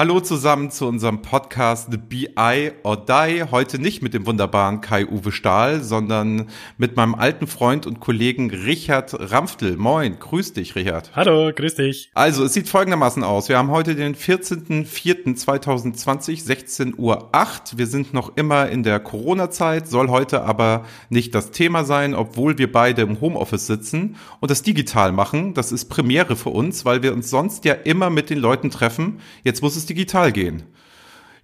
Hallo 0.00 0.20
zusammen 0.20 0.70
zu 0.70 0.86
unserem 0.86 1.22
Podcast 1.22 1.88
The 1.90 1.96
BI 1.96 2.70
or 2.84 3.04
Die. 3.04 3.42
Heute 3.50 3.80
nicht 3.80 4.00
mit 4.00 4.14
dem 4.14 4.26
wunderbaren 4.26 4.80
Kai-Uwe 4.80 5.32
Stahl, 5.32 5.82
sondern 5.82 6.46
mit 6.76 6.94
meinem 6.94 7.16
alten 7.16 7.48
Freund 7.48 7.84
und 7.84 7.98
Kollegen 7.98 8.48
Richard 8.48 9.16
Ramftel. 9.18 9.76
Moin, 9.76 10.20
grüß 10.20 10.52
dich, 10.52 10.76
Richard. 10.76 11.10
Hallo, 11.16 11.50
grüß 11.52 11.74
dich. 11.74 12.12
Also, 12.14 12.44
es 12.44 12.52
sieht 12.52 12.68
folgendermaßen 12.68 13.24
aus. 13.24 13.48
Wir 13.48 13.58
haben 13.58 13.72
heute 13.72 13.96
den 13.96 14.14
14.04.2020, 14.14 16.46
16.08 16.46 16.96
Uhr. 16.96 17.28
Wir 17.74 17.86
sind 17.88 18.14
noch 18.14 18.36
immer 18.36 18.68
in 18.68 18.84
der 18.84 19.00
Corona-Zeit, 19.00 19.88
soll 19.88 20.10
heute 20.10 20.44
aber 20.44 20.84
nicht 21.08 21.34
das 21.34 21.50
Thema 21.50 21.82
sein, 21.82 22.14
obwohl 22.14 22.56
wir 22.56 22.70
beide 22.70 23.02
im 23.02 23.20
Homeoffice 23.20 23.66
sitzen 23.66 24.14
und 24.38 24.52
das 24.52 24.62
digital 24.62 25.10
machen. 25.10 25.54
Das 25.54 25.72
ist 25.72 25.86
Premiere 25.86 26.36
für 26.36 26.50
uns, 26.50 26.84
weil 26.84 27.02
wir 27.02 27.12
uns 27.12 27.30
sonst 27.30 27.64
ja 27.64 27.74
immer 27.74 28.10
mit 28.10 28.30
den 28.30 28.38
Leuten 28.38 28.70
treffen. 28.70 29.18
Jetzt 29.42 29.60
muss 29.60 29.74
es 29.74 29.87
digital 29.88 30.32
gehen. 30.32 30.64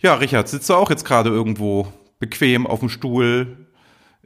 Ja, 0.00 0.14
Richard, 0.14 0.48
sitzt 0.48 0.68
du 0.68 0.74
auch 0.74 0.90
jetzt 0.90 1.04
gerade 1.04 1.30
irgendwo 1.30 1.86
bequem 2.18 2.66
auf 2.66 2.80
dem 2.80 2.88
Stuhl 2.88 3.68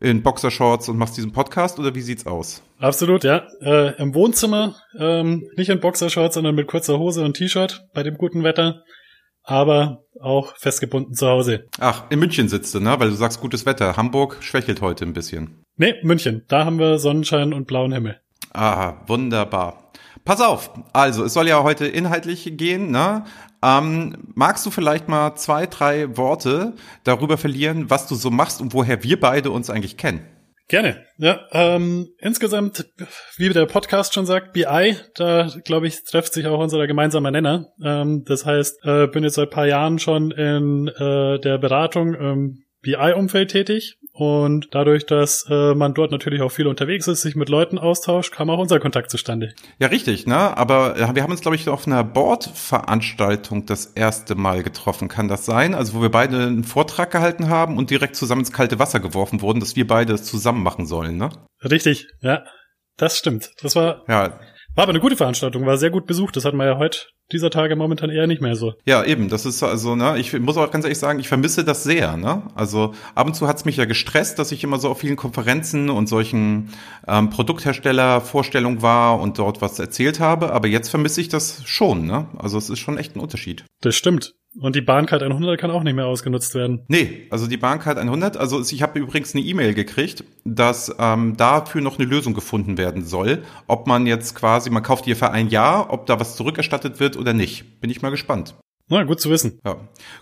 in 0.00 0.22
Boxershorts 0.22 0.88
und 0.88 0.96
machst 0.96 1.16
diesen 1.16 1.32
Podcast 1.32 1.78
oder 1.78 1.94
wie 1.94 2.00
sieht's 2.00 2.26
aus? 2.26 2.62
Absolut, 2.78 3.24
ja. 3.24 3.46
Äh, 3.60 3.96
Im 4.00 4.14
Wohnzimmer, 4.14 4.76
ähm, 4.98 5.48
nicht 5.56 5.70
in 5.70 5.80
Boxershorts, 5.80 6.34
sondern 6.34 6.54
mit 6.54 6.68
kurzer 6.68 6.98
Hose 6.98 7.24
und 7.24 7.34
T-Shirt 7.34 7.84
bei 7.94 8.02
dem 8.02 8.16
guten 8.16 8.44
Wetter, 8.44 8.82
aber 9.42 10.04
auch 10.20 10.56
festgebunden 10.56 11.14
zu 11.14 11.26
Hause. 11.26 11.64
Ach, 11.80 12.04
in 12.10 12.18
München 12.18 12.48
sitzt 12.48 12.74
du, 12.74 12.80
ne? 12.80 12.94
Weil 12.98 13.10
du 13.10 13.16
sagst 13.16 13.40
gutes 13.40 13.66
Wetter. 13.66 13.96
Hamburg 13.96 14.38
schwächelt 14.40 14.80
heute 14.80 15.04
ein 15.04 15.12
bisschen. 15.12 15.62
Nee, 15.76 15.94
München. 16.02 16.44
Da 16.48 16.64
haben 16.64 16.78
wir 16.78 16.98
Sonnenschein 16.98 17.52
und 17.52 17.66
blauen 17.66 17.92
Himmel. 17.92 18.20
Ah, 18.60 18.96
wunderbar. 19.06 19.92
Pass 20.24 20.40
auf, 20.40 20.72
also 20.92 21.22
es 21.22 21.32
soll 21.32 21.46
ja 21.46 21.62
heute 21.62 21.86
inhaltlich 21.86 22.56
gehen, 22.56 22.90
ne? 22.90 23.22
Ähm, 23.62 24.16
magst 24.34 24.66
du 24.66 24.72
vielleicht 24.72 25.06
mal 25.06 25.36
zwei, 25.36 25.66
drei 25.66 26.16
Worte 26.16 26.72
darüber 27.04 27.38
verlieren, 27.38 27.88
was 27.88 28.08
du 28.08 28.16
so 28.16 28.32
machst 28.32 28.60
und 28.60 28.74
woher 28.74 29.04
wir 29.04 29.20
beide 29.20 29.52
uns 29.52 29.70
eigentlich 29.70 29.96
kennen? 29.96 30.26
Gerne. 30.66 31.04
Ja, 31.18 31.46
ähm, 31.52 32.08
insgesamt, 32.18 32.84
wie 33.36 33.48
der 33.50 33.66
Podcast 33.66 34.12
schon 34.12 34.26
sagt, 34.26 34.54
BI, 34.54 34.96
da 35.14 35.48
glaube 35.64 35.86
ich, 35.86 36.02
trifft 36.02 36.32
sich 36.32 36.48
auch 36.48 36.58
unser 36.58 36.84
gemeinsamer 36.88 37.30
Nenner. 37.30 37.68
Ähm, 37.80 38.24
das 38.26 38.44
heißt, 38.44 38.84
äh, 38.84 39.06
bin 39.06 39.22
jetzt 39.22 39.36
seit 39.36 39.50
paar 39.50 39.68
Jahren 39.68 40.00
schon 40.00 40.32
in 40.32 40.88
äh, 40.88 41.38
der 41.38 41.58
Beratung 41.58 42.14
im 42.14 42.64
BI-Umfeld 42.82 43.52
tätig 43.52 43.98
und 44.18 44.66
dadurch, 44.72 45.06
dass 45.06 45.46
äh, 45.48 45.76
man 45.76 45.94
dort 45.94 46.10
natürlich 46.10 46.42
auch 46.42 46.50
viel 46.50 46.66
unterwegs 46.66 47.06
ist, 47.06 47.22
sich 47.22 47.36
mit 47.36 47.48
Leuten 47.48 47.78
austauscht, 47.78 48.32
kam 48.32 48.50
auch 48.50 48.58
unser 48.58 48.80
Kontakt 48.80 49.12
zustande. 49.12 49.54
Ja, 49.78 49.86
richtig, 49.86 50.26
ne? 50.26 50.56
Aber 50.56 50.96
äh, 50.96 51.14
wir 51.14 51.22
haben 51.22 51.30
uns, 51.30 51.40
glaube 51.40 51.54
ich, 51.54 51.68
auf 51.68 51.86
einer 51.86 52.02
Board-Veranstaltung 52.02 53.64
das 53.66 53.86
erste 53.86 54.34
Mal 54.34 54.64
getroffen. 54.64 55.06
Kann 55.06 55.28
das 55.28 55.46
sein? 55.46 55.72
Also, 55.72 55.94
wo 55.94 56.02
wir 56.02 56.10
beide 56.10 56.36
einen 56.36 56.64
Vortrag 56.64 57.12
gehalten 57.12 57.48
haben 57.48 57.76
und 57.76 57.90
direkt 57.90 58.16
zusammen 58.16 58.40
ins 58.40 58.50
kalte 58.50 58.80
Wasser 58.80 58.98
geworfen 58.98 59.40
wurden, 59.40 59.60
dass 59.60 59.76
wir 59.76 59.86
beide 59.86 60.14
es 60.14 60.24
zusammen 60.24 60.64
machen 60.64 60.86
sollen, 60.86 61.16
ne? 61.16 61.30
Richtig, 61.62 62.08
ja. 62.20 62.42
Das 62.96 63.16
stimmt. 63.16 63.52
Das 63.62 63.76
war, 63.76 64.02
ja. 64.08 64.40
war 64.74 64.82
aber 64.82 64.88
eine 64.88 64.98
gute 64.98 65.16
Veranstaltung, 65.16 65.64
war 65.64 65.78
sehr 65.78 65.90
gut 65.90 66.06
besucht. 66.06 66.34
Das 66.34 66.44
hatten 66.44 66.56
wir 66.56 66.66
ja 66.66 66.78
heute 66.78 67.02
dieser 67.32 67.50
Tage 67.50 67.76
momentan 67.76 68.10
eher 68.10 68.26
nicht 68.26 68.40
mehr 68.40 68.56
so. 68.56 68.74
Ja, 68.86 69.04
eben. 69.04 69.28
Das 69.28 69.46
ist 69.46 69.62
also, 69.62 69.94
ne, 69.94 70.18
ich 70.18 70.38
muss 70.38 70.56
auch 70.56 70.70
ganz 70.70 70.84
ehrlich 70.84 70.98
sagen, 70.98 71.20
ich 71.20 71.28
vermisse 71.28 71.64
das 71.64 71.84
sehr, 71.84 72.16
ne? 72.16 72.42
Also 72.54 72.94
ab 73.14 73.26
und 73.26 73.34
zu 73.34 73.46
hat's 73.46 73.64
mich 73.64 73.76
ja 73.76 73.84
gestresst, 73.84 74.38
dass 74.38 74.52
ich 74.52 74.64
immer 74.64 74.78
so 74.78 74.88
auf 74.88 75.00
vielen 75.00 75.16
Konferenzen 75.16 75.90
und 75.90 76.08
solchen 76.08 76.70
ähm, 77.06 77.30
Produkthersteller-Vorstellungen 77.30 78.82
war 78.82 79.20
und 79.20 79.38
dort 79.38 79.60
was 79.60 79.78
erzählt 79.78 80.20
habe, 80.20 80.52
aber 80.52 80.68
jetzt 80.68 80.88
vermisse 80.88 81.20
ich 81.20 81.28
das 81.28 81.62
schon, 81.66 82.06
ne? 82.06 82.26
Also 82.38 82.58
es 82.58 82.70
ist 82.70 82.78
schon 82.78 82.98
echt 82.98 83.16
ein 83.16 83.20
Unterschied. 83.20 83.64
Das 83.80 83.94
stimmt. 83.94 84.34
Und 84.56 84.74
die 84.74 84.80
Bahncard 84.80 85.22
100 85.22 85.60
kann 85.60 85.70
auch 85.70 85.82
nicht 85.82 85.94
mehr 85.94 86.06
ausgenutzt 86.06 86.54
werden. 86.54 86.84
Nee, 86.88 87.26
also 87.30 87.46
die 87.46 87.56
Bahncard 87.56 87.98
100, 87.98 88.36
also 88.36 88.60
ich 88.60 88.82
habe 88.82 88.98
übrigens 88.98 89.34
eine 89.34 89.44
E-Mail 89.44 89.74
gekriegt, 89.74 90.24
dass 90.44 90.94
ähm, 90.98 91.36
dafür 91.36 91.80
noch 91.80 91.98
eine 91.98 92.08
Lösung 92.08 92.34
gefunden 92.34 92.78
werden 92.78 93.04
soll. 93.04 93.42
Ob 93.66 93.86
man 93.86 94.06
jetzt 94.06 94.34
quasi, 94.34 94.70
man 94.70 94.82
kauft 94.82 95.06
die 95.06 95.14
für 95.14 95.30
ein 95.30 95.48
Jahr, 95.48 95.92
ob 95.92 96.06
da 96.06 96.18
was 96.18 96.36
zurückerstattet 96.36 96.98
wird 96.98 97.16
oder 97.16 97.34
nicht. 97.34 97.80
Bin 97.80 97.90
ich 97.90 98.02
mal 98.02 98.10
gespannt. 98.10 98.56
Na, 98.90 99.02
gut 99.02 99.20
zu 99.20 99.28
wissen. 99.28 99.60
Ja. 99.66 99.76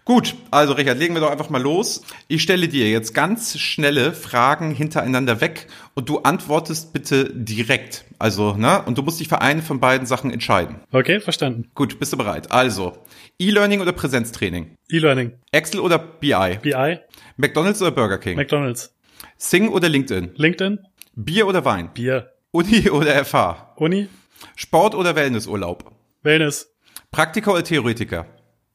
Gut, 0.04 0.34
also 0.50 0.72
Richard, 0.72 0.98
legen 0.98 1.14
wir 1.14 1.20
doch 1.20 1.30
einfach 1.30 1.50
mal 1.50 1.62
los. 1.62 2.02
Ich 2.26 2.42
stelle 2.42 2.66
dir 2.66 2.90
jetzt 2.90 3.14
ganz 3.14 3.56
schnelle 3.58 4.12
Fragen 4.12 4.72
hintereinander 4.72 5.40
weg 5.40 5.68
und 5.94 6.08
du 6.08 6.18
antwortest 6.18 6.92
bitte 6.92 7.30
direkt. 7.32 8.04
Also, 8.18 8.54
ne? 8.54 8.82
Und 8.82 8.98
du 8.98 9.02
musst 9.02 9.20
dich 9.20 9.28
für 9.28 9.40
eine 9.40 9.62
von 9.62 9.78
beiden 9.78 10.06
Sachen 10.06 10.32
entscheiden. 10.32 10.80
Okay, 10.90 11.20
verstanden. 11.20 11.70
Gut, 11.74 12.00
bist 12.00 12.12
du 12.12 12.16
bereit? 12.16 12.50
Also, 12.50 12.98
E-Learning 13.38 13.80
oder 13.80 13.92
Präsenztraining? 13.92 14.74
E-Learning. 14.90 15.34
Excel 15.52 15.80
oder 15.80 15.98
BI? 15.98 16.58
BI. 16.60 16.98
McDonald's 17.36 17.80
oder 17.80 17.92
Burger 17.92 18.18
King? 18.18 18.36
McDonald's. 18.36 18.92
Sing 19.36 19.68
oder 19.68 19.88
LinkedIn? 19.88 20.32
LinkedIn. 20.34 20.80
Bier 21.14 21.46
oder 21.46 21.64
Wein? 21.64 21.90
Bier. 21.94 22.32
Uni 22.50 22.90
oder 22.90 23.24
FH? 23.24 23.74
Uni. 23.76 24.08
Sport 24.56 24.94
oder 24.96 25.14
Wellnessurlaub? 25.14 25.92
Wellness. 26.22 26.72
Praktiker 27.10 27.52
oder 27.52 27.62
Theoretiker? 27.64 28.26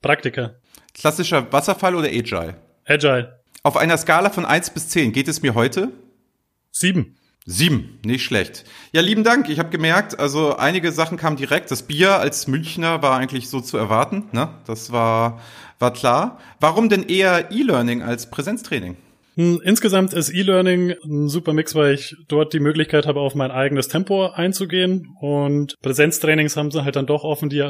Praktiker. 0.01 0.55
Klassischer 0.93 1.51
Wasserfall 1.53 1.95
oder 1.95 2.07
Agile? 2.07 2.55
Agile. 2.85 3.39
Auf 3.63 3.77
einer 3.77 3.97
Skala 3.97 4.31
von 4.31 4.45
eins 4.45 4.71
bis 4.71 4.89
zehn 4.89 5.11
geht 5.11 5.27
es 5.27 5.41
mir 5.41 5.53
heute? 5.53 5.91
Sieben. 6.71 7.17
Sieben, 7.45 7.99
nicht 8.05 8.23
schlecht. 8.23 8.65
Ja, 8.91 9.01
lieben 9.01 9.23
Dank. 9.23 9.49
Ich 9.49 9.57
habe 9.57 9.69
gemerkt, 9.69 10.19
also 10.19 10.57
einige 10.57 10.91
Sachen 10.91 11.17
kamen 11.17 11.37
direkt. 11.37 11.71
Das 11.71 11.83
Bier 11.83 12.19
als 12.19 12.47
Münchner 12.47 13.01
war 13.01 13.17
eigentlich 13.17 13.49
so 13.49 13.61
zu 13.61 13.77
erwarten. 13.77 14.25
Ne? 14.31 14.49
Das 14.67 14.91
war, 14.91 15.41
war 15.79 15.91
klar. 15.91 16.39
Warum 16.59 16.87
denn 16.89 17.03
eher 17.03 17.51
E-Learning 17.51 18.03
als 18.03 18.29
Präsenztraining? 18.29 18.95
Insgesamt 19.63 20.13
ist 20.13 20.29
E-Learning 20.29 20.95
ein 21.03 21.27
super 21.27 21.53
Mix, 21.53 21.75
weil 21.75 21.93
ich 21.93 22.15
dort 22.27 22.53
die 22.53 22.59
Möglichkeit 22.59 23.05
habe, 23.07 23.19
auf 23.19 23.35
mein 23.35 23.51
eigenes 23.51 23.87
Tempo 23.87 24.27
einzugehen. 24.27 25.07
Und 25.19 25.75
Präsenztrainings 25.81 26.57
haben 26.57 26.71
sie 26.71 26.83
halt 26.83 26.95
dann 26.95 27.05
doch 27.05 27.23
offen 27.23 27.49
die 27.49 27.63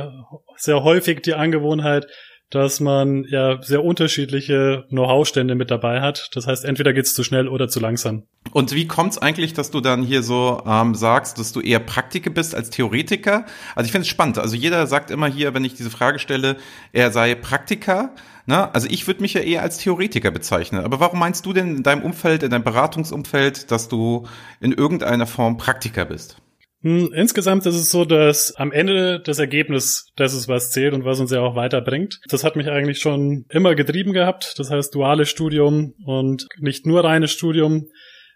sehr 0.57 0.83
häufig 0.83 1.21
die 1.21 1.33
Angewohnheit, 1.33 2.07
dass 2.51 2.81
man 2.81 3.23
ja 3.29 3.61
sehr 3.61 3.83
unterschiedliche 3.83 4.83
Know-how-Stände 4.89 5.55
mit 5.55 5.71
dabei 5.71 6.01
hat. 6.01 6.29
Das 6.33 6.47
heißt, 6.47 6.65
entweder 6.65 6.93
geht's 6.93 7.13
zu 7.13 7.23
schnell 7.23 7.47
oder 7.47 7.69
zu 7.69 7.79
langsam. 7.79 8.23
Und 8.51 8.75
wie 8.75 8.87
kommt's 8.87 9.17
eigentlich, 9.17 9.53
dass 9.53 9.71
du 9.71 9.79
dann 9.79 10.03
hier 10.03 10.21
so 10.21 10.61
ähm, 10.67 10.93
sagst, 10.93 11.39
dass 11.39 11.53
du 11.53 11.61
eher 11.61 11.79
Praktiker 11.79 12.29
bist 12.29 12.53
als 12.53 12.69
Theoretiker? 12.69 13.45
Also 13.73 13.85
ich 13.85 13.91
finde 13.91 14.03
es 14.03 14.09
spannend. 14.09 14.37
Also 14.37 14.55
jeder 14.55 14.85
sagt 14.85 15.11
immer 15.11 15.27
hier, 15.27 15.53
wenn 15.53 15.63
ich 15.63 15.75
diese 15.75 15.89
Frage 15.89 16.19
stelle, 16.19 16.57
er 16.91 17.11
sei 17.11 17.35
Praktiker. 17.35 18.13
Ne? 18.45 18.73
Also 18.73 18.87
ich 18.89 19.07
würde 19.07 19.21
mich 19.21 19.33
ja 19.33 19.41
eher 19.41 19.61
als 19.61 19.77
Theoretiker 19.77 20.31
bezeichnen. 20.31 20.83
Aber 20.83 20.99
warum 20.99 21.19
meinst 21.19 21.45
du 21.45 21.53
denn 21.53 21.77
in 21.77 21.83
deinem 21.83 22.03
Umfeld, 22.03 22.43
in 22.43 22.51
deinem 22.51 22.63
Beratungsumfeld, 22.63 23.71
dass 23.71 23.87
du 23.87 24.27
in 24.59 24.71
irgendeiner 24.71 25.27
Form 25.27 25.57
Praktiker 25.57 26.05
bist? 26.05 26.37
Hm, 26.83 27.11
insgesamt 27.13 27.65
ist 27.67 27.75
es 27.75 27.91
so, 27.91 28.05
dass 28.05 28.55
am 28.55 28.71
Ende 28.71 29.19
das 29.19 29.37
Ergebnis 29.37 30.11
das 30.15 30.33
ist, 30.33 30.47
was 30.47 30.71
zählt 30.71 30.93
und 30.93 31.05
was 31.05 31.19
uns 31.19 31.31
ja 31.31 31.41
auch 31.41 31.55
weiterbringt. 31.55 32.19
Das 32.29 32.43
hat 32.43 32.55
mich 32.55 32.69
eigentlich 32.69 32.99
schon 32.99 33.45
immer 33.49 33.75
getrieben 33.75 34.13
gehabt. 34.13 34.55
Das 34.57 34.71
heißt, 34.71 34.93
duales 34.95 35.29
Studium 35.29 35.93
und 36.05 36.47
nicht 36.59 36.87
nur 36.87 37.03
reines 37.03 37.31
Studium. 37.31 37.87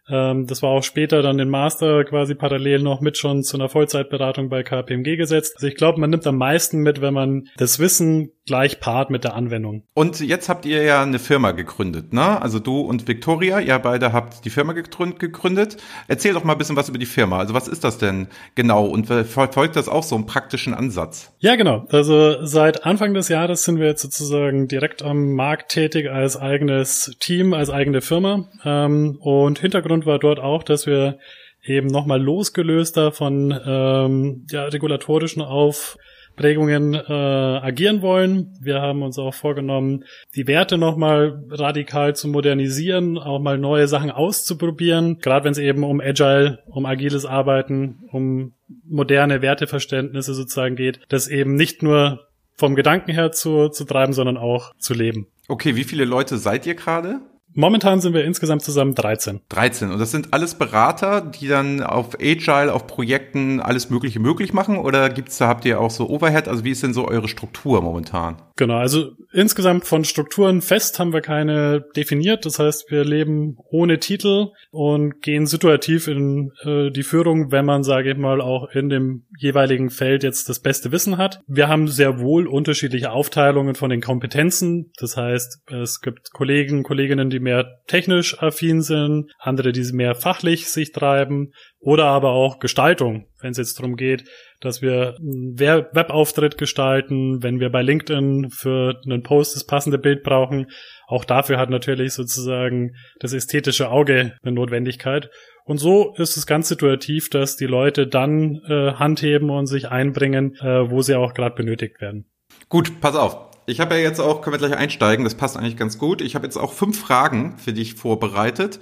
Ähm, 0.09 0.47
das 0.47 0.61
war 0.61 0.69
auch 0.69 0.83
später 0.83 1.21
dann 1.21 1.37
den 1.37 1.49
Master 1.49 2.03
quasi 2.03 2.35
parallel 2.35 2.79
noch 2.79 3.01
mit 3.01 3.17
schon 3.17 3.43
zu 3.43 3.57
einer 3.57 3.69
Vollzeitberatung 3.69 4.49
bei 4.49 4.63
KPMG 4.63 5.17
gesetzt. 5.17 5.53
Also 5.55 5.67
ich 5.67 5.75
glaube, 5.75 5.99
man 5.99 6.09
nimmt 6.09 6.27
am 6.27 6.37
meisten 6.37 6.79
mit, 6.79 7.01
wenn 7.01 7.13
man 7.13 7.47
das 7.57 7.79
Wissen 7.79 8.31
gleich 8.45 8.79
paart 8.79 9.09
mit 9.09 9.23
der 9.23 9.33
Anwendung. 9.33 9.83
Und 9.95 10.19
jetzt 10.19 10.49
habt 10.49 10.65
ihr 10.65 10.83
ja 10.83 11.01
eine 11.01 11.17
Firma 11.17 11.51
gegründet, 11.51 12.13
ne? 12.13 12.41
Also 12.41 12.59
du 12.59 12.81
und 12.81 13.07
Victoria, 13.07 13.59
ihr 13.59 13.77
beide 13.79 14.13
habt 14.13 14.45
die 14.45 14.51
Firma 14.51 14.73
gegründet. 14.73 15.77
Erzähl 16.07 16.33
doch 16.33 16.43
mal 16.43 16.53
ein 16.53 16.57
bisschen 16.59 16.75
was 16.75 16.89
über 16.89 16.99
die 16.99 17.07
Firma. 17.07 17.39
Also 17.39 17.55
was 17.55 17.67
ist 17.67 17.83
das 17.83 17.97
denn 17.97 18.27
genau 18.53 18.85
und 18.85 19.07
verfolgt 19.07 19.75
das 19.75 19.89
auch 19.89 20.03
so 20.03 20.15
einen 20.15 20.27
praktischen 20.27 20.75
Ansatz? 20.75 21.33
Ja, 21.39 21.55
genau. 21.55 21.85
Also 21.89 22.45
seit 22.45 22.85
Anfang 22.85 23.15
des 23.15 23.29
Jahres 23.29 23.63
sind 23.63 23.79
wir 23.79 23.87
jetzt 23.87 24.03
sozusagen 24.03 24.67
direkt 24.67 25.01
am 25.01 25.33
Markt 25.33 25.71
tätig 25.71 26.11
als 26.11 26.37
eigenes 26.37 27.15
Team, 27.19 27.53
als 27.53 27.71
eigene 27.71 28.01
Firma. 28.01 28.47
Ähm, 28.63 29.17
und 29.21 29.57
Hintergrund 29.57 29.94
war 30.05 30.19
dort 30.19 30.39
auch, 30.39 30.63
dass 30.63 30.85
wir 30.85 31.19
eben 31.63 31.87
nochmal 31.87 32.21
losgelöster 32.21 33.11
von 33.11 33.57
ähm, 33.65 34.45
ja, 34.49 34.65
regulatorischen 34.65 35.41
auf 35.41 35.97
Prägungen 36.35 36.93
äh, 36.93 36.99
agieren 36.99 38.01
wollen. 38.01 38.53
Wir 38.61 38.81
haben 38.81 39.03
uns 39.03 39.17
auch 39.17 39.33
vorgenommen, 39.33 40.03
die 40.35 40.47
Werte 40.47 40.77
nochmal 40.77 41.43
radikal 41.49 42.15
zu 42.15 42.27
modernisieren, 42.27 43.17
auch 43.17 43.39
mal 43.39 43.57
neue 43.57 43.87
Sachen 43.87 44.11
auszuprobieren, 44.11 45.19
gerade 45.19 45.45
wenn 45.45 45.53
es 45.53 45.57
eben 45.57 45.83
um 45.83 46.01
Agile, 46.01 46.59
um 46.67 46.85
agiles 46.85 47.25
Arbeiten, 47.25 47.99
um 48.11 48.53
moderne 48.83 49.41
Werteverständnisse 49.41 50.33
sozusagen 50.33 50.75
geht, 50.75 50.99
das 51.07 51.27
eben 51.27 51.55
nicht 51.55 51.83
nur 51.83 52.27
vom 52.57 52.75
Gedanken 52.75 53.11
her 53.11 53.31
zu, 53.31 53.69
zu 53.69 53.85
treiben, 53.85 54.13
sondern 54.13 54.37
auch 54.37 54.73
zu 54.77 54.93
leben. 54.93 55.27
Okay, 55.47 55.75
wie 55.75 55.83
viele 55.83 56.05
Leute 56.05 56.37
seid 56.37 56.65
ihr 56.65 56.75
gerade? 56.75 57.19
Momentan 57.55 58.01
sind 58.01 58.13
wir 58.13 58.25
insgesamt 58.25 58.61
zusammen 58.63 58.95
13. 58.95 59.41
13. 59.49 59.91
Und 59.91 59.99
das 59.99 60.11
sind 60.11 60.33
alles 60.33 60.55
Berater, 60.55 61.21
die 61.21 61.47
dann 61.47 61.81
auf 61.81 62.17
Agile, 62.19 62.73
auf 62.73 62.85
Projekten 62.85 63.61
alles 63.61 63.89
Mögliche 63.89 64.19
möglich 64.19 64.53
machen? 64.53 64.77
Oder 64.77 65.09
gibt's 65.09 65.37
da, 65.37 65.47
habt 65.47 65.63
ihr 65.65 65.79
auch 65.79 65.89
so 65.89 66.09
Overhead? 66.09 66.49
Also 66.49 66.65
wie 66.65 66.71
ist 66.71 66.83
denn 66.83 66.93
so 66.93 67.07
eure 67.07 67.29
Struktur 67.29 67.81
momentan? 67.81 68.41
Genau, 68.57 68.77
also 68.77 69.11
insgesamt 69.33 69.85
von 69.85 70.05
Strukturen 70.05 70.61
fest 70.61 70.99
haben 70.99 71.13
wir 71.13 71.21
keine 71.21 71.85
definiert. 71.95 72.45
Das 72.45 72.59
heißt, 72.59 72.91
wir 72.91 73.03
leben 73.03 73.57
ohne 73.69 73.99
Titel 73.99 74.47
und 74.71 75.21
gehen 75.21 75.45
situativ 75.45 76.07
in 76.07 76.51
äh, 76.63 76.89
die 76.91 77.03
Führung, 77.03 77.51
wenn 77.51 77.65
man, 77.65 77.83
sage 77.83 78.11
ich 78.11 78.17
mal, 78.17 78.41
auch 78.41 78.69
in 78.71 78.89
dem 78.89 79.25
jeweiligen 79.37 79.89
Feld 79.89 80.23
jetzt 80.23 80.49
das 80.49 80.59
beste 80.59 80.91
Wissen 80.91 81.17
hat. 81.17 81.41
Wir 81.47 81.67
haben 81.67 81.87
sehr 81.87 82.19
wohl 82.19 82.47
unterschiedliche 82.47 83.11
Aufteilungen 83.11 83.75
von 83.75 83.89
den 83.89 84.01
Kompetenzen. 84.01 84.91
Das 84.99 85.17
heißt, 85.17 85.59
es 85.67 86.01
gibt 86.01 86.31
Kollegen, 86.31 86.83
Kolleginnen, 86.83 87.29
die 87.29 87.39
mehr 87.45 87.79
technisch 87.87 88.41
affin 88.41 88.81
sind, 88.81 89.31
andere, 89.39 89.71
die 89.71 89.83
mehr 89.93 90.15
fachlich 90.15 90.67
sich 90.67 90.91
treiben 90.91 91.53
oder 91.79 92.05
aber 92.05 92.31
auch 92.31 92.59
Gestaltung, 92.59 93.27
wenn 93.39 93.51
es 93.51 93.57
jetzt 93.57 93.79
darum 93.79 93.95
geht, 93.95 94.25
dass 94.59 94.81
wir 94.81 95.15
einen 95.19 95.57
Webauftritt 95.57 96.57
gestalten, 96.57 97.43
wenn 97.43 97.59
wir 97.59 97.69
bei 97.69 97.83
LinkedIn 97.83 98.49
für 98.49 98.99
einen 99.05 99.23
Post 99.23 99.55
das 99.55 99.65
passende 99.65 99.99
Bild 99.99 100.23
brauchen. 100.23 100.67
Auch 101.07 101.23
dafür 101.23 101.57
hat 101.57 101.69
natürlich 101.69 102.13
sozusagen 102.13 102.95
das 103.19 103.33
ästhetische 103.33 103.89
Auge 103.89 104.33
eine 104.41 104.51
Notwendigkeit. 104.51 105.29
Und 105.63 105.77
so 105.77 106.13
ist 106.15 106.37
es 106.37 106.47
ganz 106.47 106.67
situativ, 106.67 107.29
dass 107.29 107.55
die 107.55 107.67
Leute 107.67 108.07
dann 108.07 108.61
äh, 108.67 108.93
handheben 108.93 109.49
und 109.49 109.67
sich 109.67 109.89
einbringen, 109.89 110.55
äh, 110.61 110.89
wo 110.89 111.01
sie 111.01 111.15
auch 111.15 111.33
gerade 111.33 111.55
benötigt 111.55 112.01
werden. 112.01 112.29
Gut, 112.69 112.99
pass 113.01 113.15
auf. 113.15 113.54
Ich 113.67 113.79
habe 113.79 113.95
ja 113.95 114.01
jetzt 114.01 114.19
auch, 114.19 114.41
können 114.41 114.53
wir 114.53 114.67
gleich 114.67 114.77
einsteigen, 114.77 115.23
das 115.23 115.35
passt 115.35 115.57
eigentlich 115.57 115.77
ganz 115.77 115.97
gut. 115.97 116.21
Ich 116.21 116.35
habe 116.35 116.45
jetzt 116.45 116.57
auch 116.57 116.73
fünf 116.73 116.99
Fragen 116.99 117.57
für 117.57 117.73
dich 117.73 117.95
vorbereitet, 117.95 118.79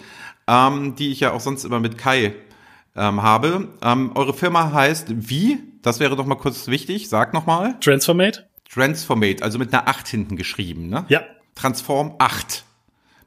ähm, 0.48 0.96
die 0.96 1.12
ich 1.12 1.22
ja 1.22 1.32
auch 1.32 1.40
sonst 1.40 1.64
immer 1.64 1.80
mit 1.80 1.98
Kai 1.98 2.34
ähm, 2.96 3.22
habe. 3.22 3.70
Ähm, 3.82 4.12
eure 4.16 4.34
Firma 4.34 4.72
heißt 4.74 5.30
wie? 5.30 5.60
Das 5.82 6.00
wäre 6.00 6.16
doch 6.16 6.26
mal 6.26 6.36
kurz 6.36 6.68
wichtig. 6.68 7.10
Sag 7.10 7.34
noch 7.34 7.46
mal. 7.46 7.80
Transformate. 7.80 8.48
Transformate, 8.70 9.44
also 9.44 9.60
mit 9.60 9.74
einer 9.74 9.88
8 9.88 10.08
hinten 10.08 10.36
geschrieben, 10.36 10.90
ne? 10.90 11.06
Ja. 11.08 11.22
Transform 11.56 12.16
8 12.18 12.64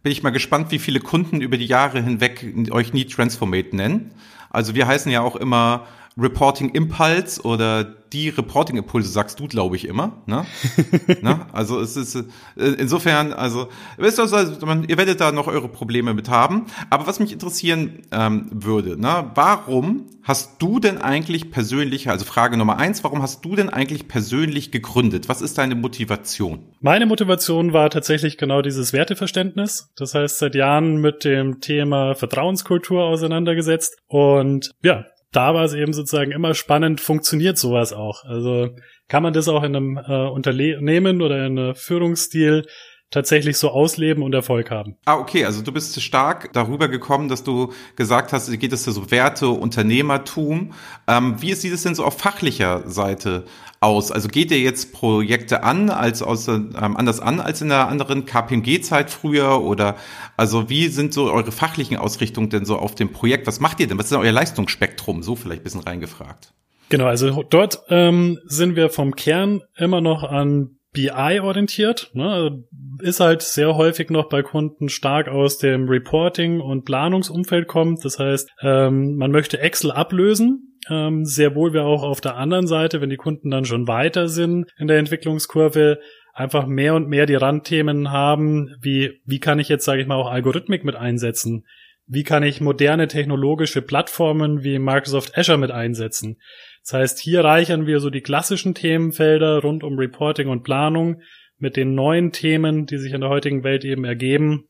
bin 0.06 0.12
ich 0.12 0.22
mal 0.22 0.30
gespannt, 0.30 0.70
wie 0.70 0.78
viele 0.78 1.00
Kunden 1.00 1.40
über 1.40 1.56
die 1.56 1.66
Jahre 1.66 2.00
hinweg 2.00 2.70
euch 2.70 2.92
nie 2.92 3.06
Transformate 3.06 3.74
nennen. 3.74 4.12
Also 4.50 4.74
wir 4.76 4.86
heißen 4.86 5.10
ja 5.10 5.20
auch 5.20 5.34
immer 5.34 5.86
Reporting 6.18 6.70
Impulse 6.70 7.42
oder 7.42 7.84
die 8.12 8.28
Reporting 8.28 8.76
Impulse 8.76 9.10
sagst 9.10 9.40
du, 9.40 9.48
glaube 9.48 9.76
ich, 9.76 9.86
immer. 9.86 10.22
Ne? 10.26 10.46
ne? 11.22 11.46
Also 11.52 11.80
es 11.80 11.96
ist 11.96 12.14
äh, 12.14 12.22
insofern, 12.56 13.32
also 13.32 13.68
wisst 13.98 14.18
ihr, 14.18 14.22
also, 14.22 14.54
ihr 14.88 14.96
werdet 14.96 15.20
da 15.20 15.32
noch 15.32 15.48
eure 15.48 15.68
Probleme 15.68 16.14
mit 16.14 16.28
haben. 16.30 16.66
Aber 16.88 17.06
was 17.06 17.20
mich 17.20 17.32
interessieren 17.32 18.02
ähm, 18.12 18.48
würde, 18.52 18.98
ne? 19.00 19.30
warum 19.34 20.06
hast 20.22 20.62
du 20.62 20.80
denn 20.80 20.98
eigentlich 20.98 21.50
persönlich, 21.50 22.08
also 22.08 22.24
Frage 22.24 22.56
Nummer 22.56 22.78
eins, 22.78 23.04
warum 23.04 23.22
hast 23.22 23.44
du 23.44 23.54
denn 23.54 23.68
eigentlich 23.68 24.08
persönlich 24.08 24.72
gegründet? 24.72 25.28
Was 25.28 25.42
ist 25.42 25.58
deine 25.58 25.74
Motivation? 25.74 26.60
Meine 26.80 27.06
Motivation 27.06 27.72
war 27.72 27.90
tatsächlich 27.90 28.38
genau 28.38 28.62
dieses 28.62 28.92
Werteverständnis. 28.92 29.92
Das 29.96 30.14
heißt, 30.14 30.38
seit 30.38 30.54
Jahren 30.54 30.96
mit 30.96 31.24
dem 31.24 31.60
Thema 31.60 32.14
Vertrauenskultur 32.14 33.04
auseinandergesetzt. 33.04 33.98
Und 34.08 34.72
ja, 34.82 35.04
da 35.36 35.54
war 35.54 35.64
es 35.64 35.74
eben 35.74 35.92
sozusagen 35.92 36.32
immer 36.32 36.54
spannend, 36.54 37.00
funktioniert 37.00 37.58
sowas 37.58 37.92
auch? 37.92 38.24
Also 38.24 38.70
kann 39.08 39.22
man 39.22 39.34
das 39.34 39.48
auch 39.48 39.62
in 39.62 39.76
einem 39.76 39.98
äh, 39.98 40.28
Unternehmen 40.28 41.20
oder 41.20 41.44
in 41.44 41.58
einem 41.58 41.74
Führungsstil 41.74 42.66
tatsächlich 43.10 43.56
so 43.56 43.70
ausleben 43.70 44.22
und 44.22 44.34
Erfolg 44.34 44.70
haben. 44.70 44.96
Ah, 45.04 45.16
okay, 45.16 45.44
also 45.44 45.62
du 45.62 45.72
bist 45.72 46.00
stark 46.02 46.52
darüber 46.52 46.88
gekommen, 46.88 47.28
dass 47.28 47.44
du 47.44 47.72
gesagt 47.94 48.32
hast, 48.32 48.50
geht 48.58 48.72
es 48.72 48.84
ja 48.84 48.92
so 48.92 49.10
Werte, 49.10 49.48
Unternehmertum. 49.48 50.72
Ähm, 51.06 51.36
wie 51.40 51.54
sieht 51.54 51.72
es 51.72 51.82
denn 51.82 51.94
so 51.94 52.04
auf 52.04 52.18
fachlicher 52.18 52.88
Seite 52.88 53.44
aus? 53.80 54.10
Also 54.10 54.28
geht 54.28 54.50
ihr 54.50 54.58
jetzt 54.58 54.92
Projekte 54.92 55.62
an, 55.62 55.90
als 55.90 56.22
aus, 56.22 56.48
ähm, 56.48 56.74
anders 56.74 57.20
an 57.20 57.40
als 57.40 57.62
in 57.62 57.68
der 57.68 57.88
anderen 57.88 58.26
KPMG-Zeit 58.26 59.10
früher? 59.10 59.62
Oder 59.62 59.96
also 60.36 60.68
wie 60.68 60.88
sind 60.88 61.14
so 61.14 61.30
eure 61.30 61.52
fachlichen 61.52 61.96
Ausrichtungen 61.96 62.50
denn 62.50 62.64
so 62.64 62.76
auf 62.76 62.94
dem 62.96 63.12
Projekt? 63.12 63.46
Was 63.46 63.60
macht 63.60 63.78
ihr 63.78 63.86
denn? 63.86 63.98
Was 63.98 64.06
ist 64.06 64.12
denn 64.12 64.20
euer 64.20 64.32
Leistungsspektrum? 64.32 65.22
So 65.22 65.36
vielleicht 65.36 65.60
ein 65.60 65.64
bisschen 65.64 65.82
reingefragt. 65.82 66.52
Genau, 66.88 67.06
also 67.06 67.42
dort 67.42 67.82
ähm, 67.88 68.38
sind 68.44 68.76
wir 68.76 68.90
vom 68.90 69.16
Kern 69.16 69.62
immer 69.76 70.00
noch 70.00 70.22
an 70.22 70.75
BI-orientiert, 70.96 72.10
ne? 72.14 72.64
Ist 73.00 73.20
halt 73.20 73.42
sehr 73.42 73.76
häufig 73.76 74.08
noch 74.08 74.30
bei 74.30 74.42
Kunden 74.42 74.88
stark 74.88 75.28
aus 75.28 75.58
dem 75.58 75.86
Reporting- 75.88 76.60
und 76.60 76.86
Planungsumfeld 76.86 77.68
kommt. 77.68 78.02
Das 78.02 78.18
heißt, 78.18 78.48
ähm, 78.62 79.16
man 79.16 79.30
möchte 79.30 79.60
Excel 79.60 79.92
ablösen. 79.92 80.78
Ähm, 80.88 81.26
sehr 81.26 81.54
wohl 81.54 81.74
wir 81.74 81.84
auch 81.84 82.02
auf 82.02 82.22
der 82.22 82.36
anderen 82.36 82.66
Seite, 82.66 83.02
wenn 83.02 83.10
die 83.10 83.16
Kunden 83.16 83.50
dann 83.50 83.66
schon 83.66 83.86
weiter 83.86 84.28
sind 84.28 84.70
in 84.78 84.86
der 84.86 84.98
Entwicklungskurve, 84.98 85.98
einfach 86.32 86.66
mehr 86.66 86.94
und 86.94 87.08
mehr 87.08 87.26
die 87.26 87.34
Randthemen 87.34 88.10
haben, 88.10 88.74
wie 88.80 89.20
wie 89.26 89.40
kann 89.40 89.58
ich 89.58 89.68
jetzt, 89.68 89.84
sage 89.84 90.00
ich 90.00 90.06
mal, 90.06 90.14
auch 90.14 90.30
Algorithmik 90.30 90.84
mit 90.84 90.96
einsetzen? 90.96 91.66
Wie 92.06 92.22
kann 92.22 92.44
ich 92.44 92.60
moderne 92.60 93.08
technologische 93.08 93.82
Plattformen 93.82 94.62
wie 94.62 94.78
Microsoft 94.78 95.36
Azure 95.36 95.58
mit 95.58 95.72
einsetzen? 95.72 96.38
Das 96.86 96.92
heißt, 96.92 97.18
hier 97.18 97.42
reichern 97.42 97.86
wir 97.86 97.98
so 97.98 98.10
die 98.10 98.20
klassischen 98.20 98.74
Themenfelder 98.74 99.60
rund 99.60 99.82
um 99.82 99.98
Reporting 99.98 100.48
und 100.48 100.62
Planung 100.62 101.20
mit 101.58 101.76
den 101.76 101.96
neuen 101.96 102.30
Themen, 102.30 102.86
die 102.86 102.98
sich 102.98 103.12
in 103.12 103.22
der 103.22 103.30
heutigen 103.30 103.64
Welt 103.64 103.84
eben 103.84 104.04
ergeben, 104.04 104.68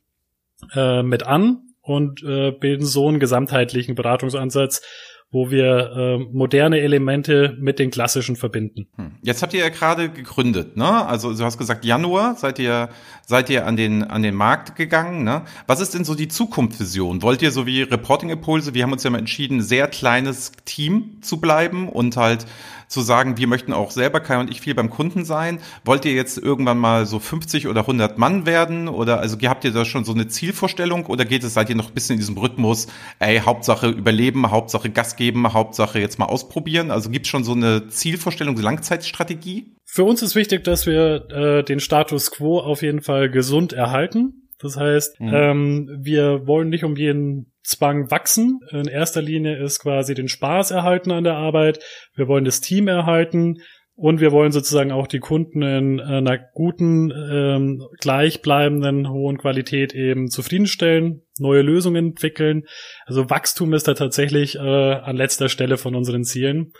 äh, 0.74 1.02
mit 1.02 1.24
an 1.24 1.74
und 1.82 2.22
äh, 2.22 2.52
bilden 2.52 2.86
so 2.86 3.06
einen 3.08 3.20
gesamtheitlichen 3.20 3.94
Beratungsansatz, 3.94 4.80
wo 5.36 5.50
wir 5.50 5.92
äh, 5.94 6.18
moderne 6.32 6.80
Elemente 6.80 7.54
mit 7.60 7.78
den 7.78 7.90
klassischen 7.90 8.36
verbinden. 8.36 8.86
Hm. 8.96 9.12
Jetzt 9.20 9.42
habt 9.42 9.52
ihr 9.52 9.60
ja 9.60 9.68
gerade 9.68 10.08
gegründet, 10.08 10.78
ne? 10.78 11.06
Also 11.06 11.34
du 11.34 11.44
hast 11.44 11.58
gesagt 11.58 11.84
Januar 11.84 12.36
seid 12.36 12.58
ihr 12.58 12.88
seid 13.26 13.50
ihr 13.50 13.66
an 13.66 13.76
den 13.76 14.02
an 14.02 14.22
den 14.22 14.34
Markt 14.34 14.76
gegangen, 14.76 15.24
ne? 15.24 15.42
Was 15.66 15.80
ist 15.80 15.92
denn 15.92 16.04
so 16.04 16.14
die 16.14 16.28
Zukunftsvision? 16.28 17.20
Wollt 17.20 17.42
ihr 17.42 17.50
so 17.50 17.66
wie 17.66 17.82
Reporting 17.82 18.30
Impulse, 18.30 18.72
wir 18.72 18.82
haben 18.82 18.92
uns 18.92 19.04
ja 19.04 19.10
mal 19.10 19.18
entschieden, 19.18 19.60
sehr 19.60 19.88
kleines 19.88 20.52
Team 20.64 21.18
zu 21.20 21.38
bleiben 21.38 21.90
und 21.90 22.16
halt 22.16 22.46
zu 22.88 23.00
sagen, 23.00 23.36
wir 23.36 23.46
möchten 23.46 23.72
auch 23.72 23.90
selber, 23.90 24.20
Kai 24.20 24.38
und 24.38 24.50
ich, 24.50 24.60
viel 24.60 24.74
beim 24.74 24.90
Kunden 24.90 25.24
sein. 25.24 25.60
Wollt 25.84 26.04
ihr 26.04 26.12
jetzt 26.12 26.38
irgendwann 26.38 26.78
mal 26.78 27.06
so 27.06 27.18
50 27.18 27.68
oder 27.68 27.82
100 27.82 28.18
Mann 28.18 28.46
werden? 28.46 28.88
Oder 28.88 29.20
also 29.20 29.36
habt 29.44 29.64
ihr 29.64 29.72
da 29.72 29.84
schon 29.84 30.04
so 30.04 30.12
eine 30.12 30.28
Zielvorstellung? 30.28 31.06
Oder 31.06 31.24
geht 31.24 31.44
es, 31.44 31.54
seid 31.54 31.68
ihr 31.68 31.76
noch 31.76 31.88
ein 31.88 31.94
bisschen 31.94 32.14
in 32.14 32.20
diesem 32.20 32.38
Rhythmus, 32.38 32.86
ey, 33.18 33.40
Hauptsache 33.40 33.88
überleben, 33.88 34.50
Hauptsache 34.50 34.90
Gas 34.90 35.16
geben, 35.16 35.52
Hauptsache 35.52 35.98
jetzt 35.98 36.18
mal 36.18 36.26
ausprobieren? 36.26 36.90
Also 36.90 37.10
gibt 37.10 37.26
es 37.26 37.30
schon 37.30 37.44
so 37.44 37.52
eine 37.52 37.88
Zielvorstellung, 37.88 38.56
Langzeitstrategie? 38.56 39.76
Für 39.84 40.04
uns 40.04 40.22
ist 40.22 40.34
wichtig, 40.34 40.64
dass 40.64 40.86
wir 40.86 41.30
äh, 41.30 41.64
den 41.64 41.80
Status 41.80 42.30
quo 42.30 42.58
auf 42.58 42.82
jeden 42.82 43.02
Fall 43.02 43.30
gesund 43.30 43.72
erhalten. 43.72 44.48
Das 44.58 44.76
heißt, 44.76 45.20
mhm. 45.20 45.30
ähm, 45.32 45.98
wir 46.00 46.46
wollen 46.46 46.68
nicht 46.68 46.84
um 46.84 46.96
jeden 46.96 47.52
Zwang 47.66 48.10
wachsen. 48.10 48.60
In 48.70 48.86
erster 48.86 49.20
Linie 49.20 49.62
ist 49.62 49.80
quasi 49.80 50.14
den 50.14 50.28
Spaß 50.28 50.70
erhalten 50.70 51.10
an 51.10 51.24
der 51.24 51.34
Arbeit. 51.34 51.82
Wir 52.14 52.28
wollen 52.28 52.44
das 52.44 52.60
Team 52.60 52.88
erhalten 52.88 53.58
und 53.94 54.20
wir 54.20 54.30
wollen 54.30 54.52
sozusagen 54.52 54.92
auch 54.92 55.06
die 55.06 55.18
Kunden 55.18 55.62
in 55.62 56.00
einer 56.00 56.38
guten, 56.38 57.10
ähm, 57.10 57.82
gleichbleibenden, 57.98 59.08
hohen 59.10 59.38
Qualität 59.38 59.94
eben 59.94 60.28
zufriedenstellen, 60.28 61.22
neue 61.38 61.62
Lösungen 61.62 62.10
entwickeln. 62.10 62.64
Also 63.06 63.30
Wachstum 63.30 63.72
ist 63.72 63.88
da 63.88 63.94
tatsächlich 63.94 64.56
äh, 64.56 64.60
an 64.60 65.16
letzter 65.16 65.48
Stelle 65.48 65.76
von 65.76 65.94
unseren 65.94 66.24
Zielen. 66.24 66.72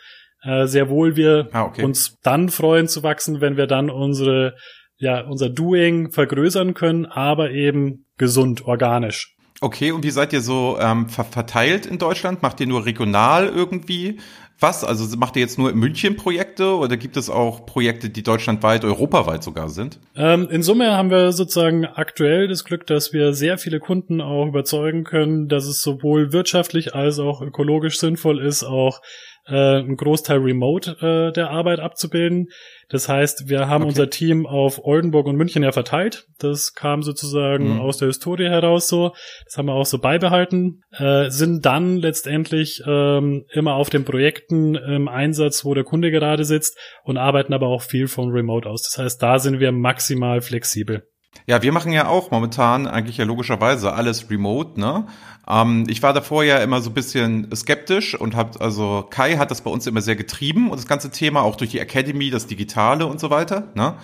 Äh, 0.43 0.67
sehr 0.67 0.89
wohl 0.91 1.17
wir 1.17 1.49
ah, 1.53 1.65
okay. 1.65 1.83
uns 1.83 2.19
dann 2.23 2.51
freuen 2.51 2.87
zu 2.87 3.03
wachsen, 3.03 3.41
wenn 3.41 3.57
wir 3.57 3.67
dann 3.67 3.91
unsere 3.91 4.55
ja, 4.99 5.21
unser 5.21 5.51
Doing 5.51 6.11
vergrößern 6.11 6.75
können, 6.75 7.07
aber 7.07 7.51
eben 7.51 8.07
gesund, 8.17 8.65
organisch. 8.65 9.36
Okay, 9.61 9.93
und 9.93 10.05
wie 10.05 10.11
seid 10.11 10.33
ihr 10.33 10.43
so 10.43 10.77
ähm, 10.79 11.09
verteilt 11.09 11.87
in 11.87 11.99
Deutschland? 11.99 12.43
Macht 12.43 12.61
ihr 12.61 12.67
nur 12.67 12.85
regional 12.85 13.49
irgendwie 13.49 14.19
was? 14.59 14.85
Also 14.85 15.17
macht 15.17 15.37
ihr 15.37 15.43
jetzt 15.43 15.59
nur 15.59 15.71
in 15.71 15.79
München 15.79 16.17
Projekte 16.17 16.77
oder 16.77 16.97
gibt 16.97 17.17
es 17.17 17.29
auch 17.29 17.67
Projekte, 17.67 18.11
die 18.11 18.23
deutschlandweit, 18.23 18.85
europaweit 18.85 19.43
sogar 19.43 19.69
sind? 19.69 19.99
Ähm, 20.15 20.49
in 20.51 20.63
Summe 20.63 20.97
haben 20.97 21.11
wir 21.11 21.33
sozusagen 21.33 21.85
aktuell 21.85 22.49
das 22.49 22.65
Glück, 22.65 22.87
dass 22.87 23.13
wir 23.13 23.33
sehr 23.33 23.59
viele 23.59 23.81
Kunden 23.81 24.21
auch 24.21 24.47
überzeugen 24.47 25.05
können, 25.05 25.49
dass 25.49 25.67
es 25.67 25.83
sowohl 25.83 26.33
wirtschaftlich 26.33 26.95
als 26.95 27.19
auch 27.19 27.43
ökologisch 27.43 27.99
sinnvoll 27.99 28.41
ist, 28.41 28.65
auch 28.65 29.01
äh, 29.47 29.79
einen 29.79 29.97
Großteil 29.97 30.39
remote 30.39 30.97
äh, 31.01 31.33
der 31.33 31.51
Arbeit 31.51 31.81
abzubilden. 31.81 32.49
Das 32.89 33.09
heißt, 33.09 33.49
wir 33.49 33.69
haben 33.69 33.83
okay. 33.83 33.89
unser 33.89 34.11
Team 34.11 34.47
auf 34.47 34.85
Oldenburg 34.85 35.27
und 35.27 35.37
München 35.37 35.63
ja 35.63 35.73
verteilt. 35.73 36.27
Das 36.39 36.75
kam 36.75 37.03
sozusagen 37.03 37.75
mhm. 37.75 37.81
aus 37.81 37.99
der 37.99 38.09
Historie 38.09 38.49
heraus 38.49 38.89
so. 38.89 39.13
Das 39.45 39.57
haben 39.57 39.67
wir 39.67 39.75
auch 39.75 39.87
so 39.87 39.99
beibehalten. 39.99 40.83
Äh, 40.93 41.31
sind 41.31 41.67
dann 41.67 41.97
letztendlich 41.97 42.83
ähm, 42.87 43.45
immer 43.53 43.75
auf 43.75 43.91
den 43.91 44.05
Projekten 44.05 44.75
im 44.77 45.09
Einsatz, 45.09 45.65
wo 45.65 45.75
der 45.75 45.85
Kunde 45.85 46.11
gerade 46.11 46.45
sitzt 46.45 46.79
und 47.05 47.17
arbeiten 47.17 47.53
aber 47.53 47.67
auch 47.67 47.83
viel 47.83 48.09
von 48.09 48.31
Remote 48.31 48.69
aus. 48.69 48.83
Das 48.83 49.03
heißt, 49.03 49.23
da 49.23 49.39
sind 49.39 49.61
wir 49.61 49.73
maximal 49.73 50.41
flexibel. 50.41 51.09
Ja, 51.47 51.63
wir 51.63 51.73
machen 51.73 51.93
ja 51.93 52.09
auch 52.09 52.31
momentan 52.31 52.87
eigentlich 52.87 53.19
ja 53.19 53.25
logischerweise 53.25 53.93
alles 53.93 54.31
remote, 54.31 54.81
ne? 54.81 55.07
Ähm, 55.49 55.85
ich 55.89 56.03
war 56.03 56.13
davor 56.13 56.45
ja 56.45 56.59
immer 56.59 56.81
so 56.81 56.91
ein 56.91 56.95
bisschen 56.95 57.55
skeptisch 57.55 58.19
und 58.19 58.35
hab, 58.35 58.61
also 58.61 59.07
Kai 59.09 59.37
hat 59.37 59.51
das 59.51 59.61
bei 59.61 59.71
uns 59.71 59.87
immer 59.87 60.01
sehr 60.01 60.17
getrieben 60.17 60.71
und 60.71 60.79
das 60.79 60.87
ganze 60.87 61.11
Thema 61.11 61.43
auch 61.43 61.57
durch 61.57 61.71
die 61.71 61.79
Academy, 61.79 62.31
das 62.31 62.47
Digitale 62.47 63.07
und 63.07 63.21
so 63.21 63.31
weiter, 63.31 63.69
ne? 63.75 63.95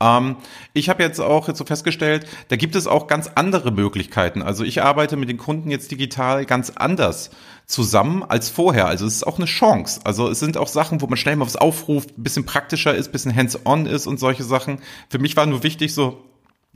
Ähm, 0.00 0.36
ich 0.72 0.88
habe 0.88 1.02
jetzt 1.02 1.20
auch 1.20 1.48
jetzt 1.48 1.58
so 1.58 1.64
festgestellt, 1.64 2.26
da 2.48 2.56
gibt 2.56 2.74
es 2.74 2.86
auch 2.86 3.06
ganz 3.06 3.30
andere 3.34 3.70
Möglichkeiten. 3.70 4.42
Also 4.42 4.64
ich 4.64 4.82
arbeite 4.82 5.16
mit 5.16 5.28
den 5.28 5.38
Kunden 5.38 5.70
jetzt 5.70 5.90
digital 5.90 6.44
ganz 6.44 6.70
anders 6.70 7.30
zusammen 7.66 8.22
als 8.22 8.50
vorher. 8.50 8.86
Also 8.86 9.06
es 9.06 9.14
ist 9.16 9.26
auch 9.26 9.38
eine 9.38 9.46
Chance. 9.46 10.00
Also 10.04 10.28
es 10.28 10.40
sind 10.40 10.56
auch 10.58 10.68
Sachen, 10.68 11.00
wo 11.00 11.06
man 11.06 11.16
schnell 11.16 11.36
mal 11.36 11.46
was 11.46 11.56
aufruft, 11.56 12.18
ein 12.18 12.22
bisschen 12.22 12.44
praktischer 12.44 12.94
ist, 12.94 13.08
ein 13.08 13.12
bisschen 13.12 13.34
hands-on 13.34 13.86
ist 13.86 14.06
und 14.06 14.18
solche 14.18 14.44
Sachen. 14.44 14.80
Für 15.08 15.18
mich 15.18 15.36
war 15.36 15.46
nur 15.46 15.62
wichtig 15.62 15.94
so, 15.94 16.22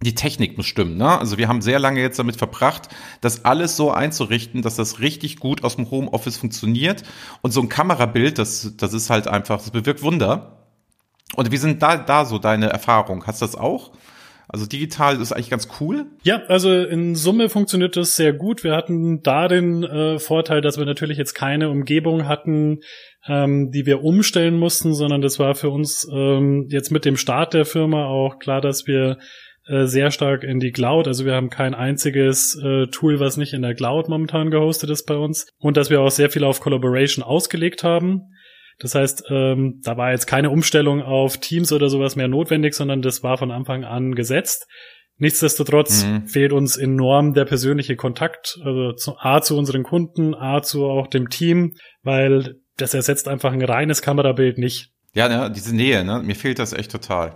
die 0.02 0.14
Technik 0.14 0.56
muss 0.56 0.66
stimmen. 0.66 0.96
Ne? 0.96 1.18
Also 1.18 1.38
wir 1.38 1.48
haben 1.48 1.60
sehr 1.60 1.78
lange 1.78 2.00
jetzt 2.00 2.18
damit 2.18 2.36
verbracht, 2.36 2.88
das 3.20 3.44
alles 3.44 3.76
so 3.76 3.90
einzurichten, 3.90 4.62
dass 4.62 4.76
das 4.76 5.00
richtig 5.00 5.38
gut 5.38 5.64
aus 5.64 5.76
dem 5.76 5.90
Homeoffice 5.90 6.36
funktioniert. 6.36 7.02
Und 7.42 7.52
so 7.52 7.60
ein 7.60 7.68
Kamerabild, 7.68 8.38
das, 8.38 8.74
das 8.76 8.94
ist 8.94 9.10
halt 9.10 9.26
einfach, 9.26 9.58
das 9.58 9.70
bewirkt 9.70 10.02
Wunder. 10.02 10.64
Und 11.34 11.50
wie 11.50 11.56
sind 11.56 11.82
da, 11.82 11.96
da 11.96 12.24
so 12.24 12.38
deine 12.38 12.68
Erfahrungen? 12.68 13.26
Hast 13.26 13.42
du 13.42 13.46
das 13.46 13.56
auch? 13.56 13.92
Also 14.50 14.64
digital 14.64 15.20
ist 15.20 15.32
eigentlich 15.32 15.50
ganz 15.50 15.68
cool. 15.78 16.06
Ja, 16.22 16.42
also 16.48 16.72
in 16.72 17.14
Summe 17.14 17.50
funktioniert 17.50 17.96
das 17.96 18.16
sehr 18.16 18.32
gut. 18.32 18.64
Wir 18.64 18.74
hatten 18.74 19.22
da 19.22 19.46
den 19.46 19.82
äh, 19.84 20.18
Vorteil, 20.18 20.62
dass 20.62 20.78
wir 20.78 20.86
natürlich 20.86 21.18
jetzt 21.18 21.34
keine 21.34 21.68
Umgebung 21.68 22.26
hatten, 22.26 22.80
ähm, 23.26 23.70
die 23.70 23.84
wir 23.84 24.02
umstellen 24.02 24.56
mussten, 24.56 24.94
sondern 24.94 25.20
das 25.20 25.38
war 25.38 25.54
für 25.54 25.68
uns 25.68 26.08
ähm, 26.10 26.66
jetzt 26.70 26.90
mit 26.90 27.04
dem 27.04 27.18
Start 27.18 27.52
der 27.52 27.66
Firma 27.66 28.06
auch 28.06 28.38
klar, 28.38 28.62
dass 28.62 28.86
wir 28.86 29.18
äh, 29.68 29.86
sehr 29.86 30.10
stark 30.10 30.44
in 30.44 30.60
die 30.60 30.72
Cloud. 30.72 31.06
Also 31.06 31.24
wir 31.24 31.34
haben 31.34 31.50
kein 31.50 31.74
einziges 31.74 32.58
äh, 32.62 32.86
Tool, 32.86 33.20
was 33.20 33.36
nicht 33.36 33.52
in 33.52 33.62
der 33.62 33.74
Cloud 33.74 34.08
momentan 34.08 34.50
gehostet 34.50 34.90
ist 34.90 35.04
bei 35.06 35.16
uns. 35.16 35.46
Und 35.58 35.76
dass 35.76 35.90
wir 35.90 36.00
auch 36.00 36.10
sehr 36.10 36.30
viel 36.30 36.44
auf 36.44 36.60
Collaboration 36.60 37.22
ausgelegt 37.22 37.84
haben. 37.84 38.22
Das 38.78 38.94
heißt, 38.94 39.24
ähm, 39.30 39.80
da 39.82 39.96
war 39.96 40.12
jetzt 40.12 40.26
keine 40.26 40.50
Umstellung 40.50 41.02
auf 41.02 41.38
Teams 41.38 41.72
oder 41.72 41.88
sowas 41.88 42.16
mehr 42.16 42.28
notwendig, 42.28 42.74
sondern 42.74 43.02
das 43.02 43.22
war 43.22 43.36
von 43.36 43.50
Anfang 43.50 43.84
an 43.84 44.14
gesetzt. 44.14 44.66
Nichtsdestotrotz 45.16 46.04
mhm. 46.04 46.28
fehlt 46.28 46.52
uns 46.52 46.76
enorm 46.76 47.34
der 47.34 47.44
persönliche 47.44 47.96
Kontakt, 47.96 48.56
also 48.64 48.92
zu, 48.92 49.16
A 49.18 49.42
zu 49.42 49.58
unseren 49.58 49.82
Kunden, 49.82 50.34
A 50.34 50.62
zu 50.62 50.84
auch 50.84 51.08
dem 51.08 51.28
Team, 51.28 51.74
weil 52.04 52.60
das 52.76 52.94
ersetzt 52.94 53.26
einfach 53.26 53.52
ein 53.52 53.62
reines 53.62 54.00
Kamerabild 54.00 54.58
nicht. 54.58 54.92
Ja, 55.14 55.28
ne, 55.28 55.50
diese 55.50 55.74
Nähe, 55.74 56.04
ne? 56.04 56.22
Mir 56.24 56.36
fehlt 56.36 56.60
das 56.60 56.72
echt 56.72 56.92
total. 56.92 57.34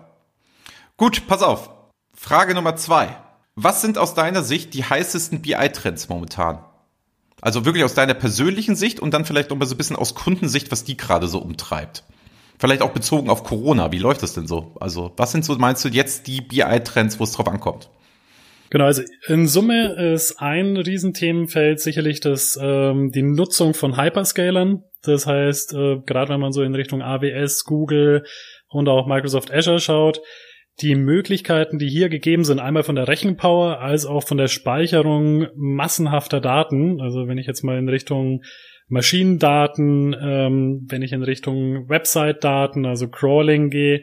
Gut, 0.97 1.27
pass 1.27 1.43
auf. 1.43 1.82
Frage 2.23 2.55
Nummer 2.55 2.77
zwei. 2.77 3.17
Was 3.57 3.83
sind 3.83 3.99
aus 3.99 4.15
deiner 4.15 4.45
Sicht 4.45 4.75
die 4.75 4.85
heißesten 4.85 5.43
BI-Trends 5.43 6.09
momentan? 6.09 6.61
Also 7.41 7.65
wirklich 7.65 7.83
aus 7.83 7.95
deiner 7.95 8.15
persönlichen 8.15 8.77
Sicht 8.77 9.01
und 9.01 9.13
dann 9.13 9.25
vielleicht 9.25 9.51
noch 9.51 9.57
mal 9.57 9.67
so 9.67 9.75
ein 9.75 9.77
bisschen 9.77 9.97
aus 9.97 10.15
Kundensicht, 10.15 10.71
was 10.71 10.85
die 10.85 10.97
gerade 10.97 11.27
so 11.27 11.41
umtreibt. 11.41 12.05
Vielleicht 12.61 12.81
auch 12.81 12.93
bezogen 12.93 13.29
auf 13.29 13.43
Corona. 13.43 13.91
Wie 13.91 13.99
läuft 13.99 14.23
das 14.23 14.35
denn 14.35 14.47
so? 14.47 14.77
Also 14.79 15.13
was 15.17 15.33
sind 15.33 15.45
so, 15.45 15.57
meinst 15.57 15.85
du, 15.85 15.89
jetzt 15.89 16.29
die 16.29 16.41
BI-Trends, 16.41 17.19
wo 17.19 17.25
es 17.25 17.33
drauf 17.33 17.49
ankommt? 17.49 17.91
Genau, 18.71 18.85
also 18.85 19.03
in 19.27 19.49
Summe 19.49 20.13
ist 20.13 20.39
ein 20.39 20.77
Riesenthemenfeld 20.77 21.81
sicherlich 21.81 22.21
das, 22.21 22.57
ähm, 22.63 23.11
die 23.11 23.23
Nutzung 23.23 23.75
von 23.75 24.01
Hyperscalern. 24.01 24.85
Das 25.03 25.27
heißt, 25.27 25.75
äh, 25.75 25.99
gerade 26.07 26.33
wenn 26.33 26.41
man 26.41 26.53
so 26.53 26.63
in 26.63 26.77
Richtung 26.77 27.03
AWS, 27.03 27.65
Google 27.65 28.25
und 28.69 28.89
auch 28.89 29.09
Microsoft 29.09 29.53
Azure 29.53 29.81
schaut, 29.81 30.21
die 30.81 30.95
Möglichkeiten, 30.95 31.79
die 31.79 31.89
hier 31.89 32.09
gegeben 32.09 32.45
sind, 32.45 32.59
einmal 32.59 32.83
von 32.83 32.95
der 32.95 33.09
Rechenpower 33.09 33.81
als 33.81 34.07
auch 34.07 34.27
von 34.27 34.39
der 34.39 34.49
Speicherung 34.49 35.49
massenhafter 35.55 36.41
Daten. 36.41 37.01
Also 37.01 37.29
wenn 37.29 37.39
ich 37.39 37.47
jetzt 37.47 37.63
mal 37.63 37.79
in 37.79 37.89
Richtung 37.89 38.43
Maschinendaten, 38.89 40.17
ähm, 40.21 40.87
wenn 40.89 41.03
ich 41.03 41.13
in 41.13 41.23
Richtung 41.23 41.89
Website-Daten, 41.89 42.87
also 42.87 43.09
Crawling 43.09 43.71
gehe, 43.71 44.03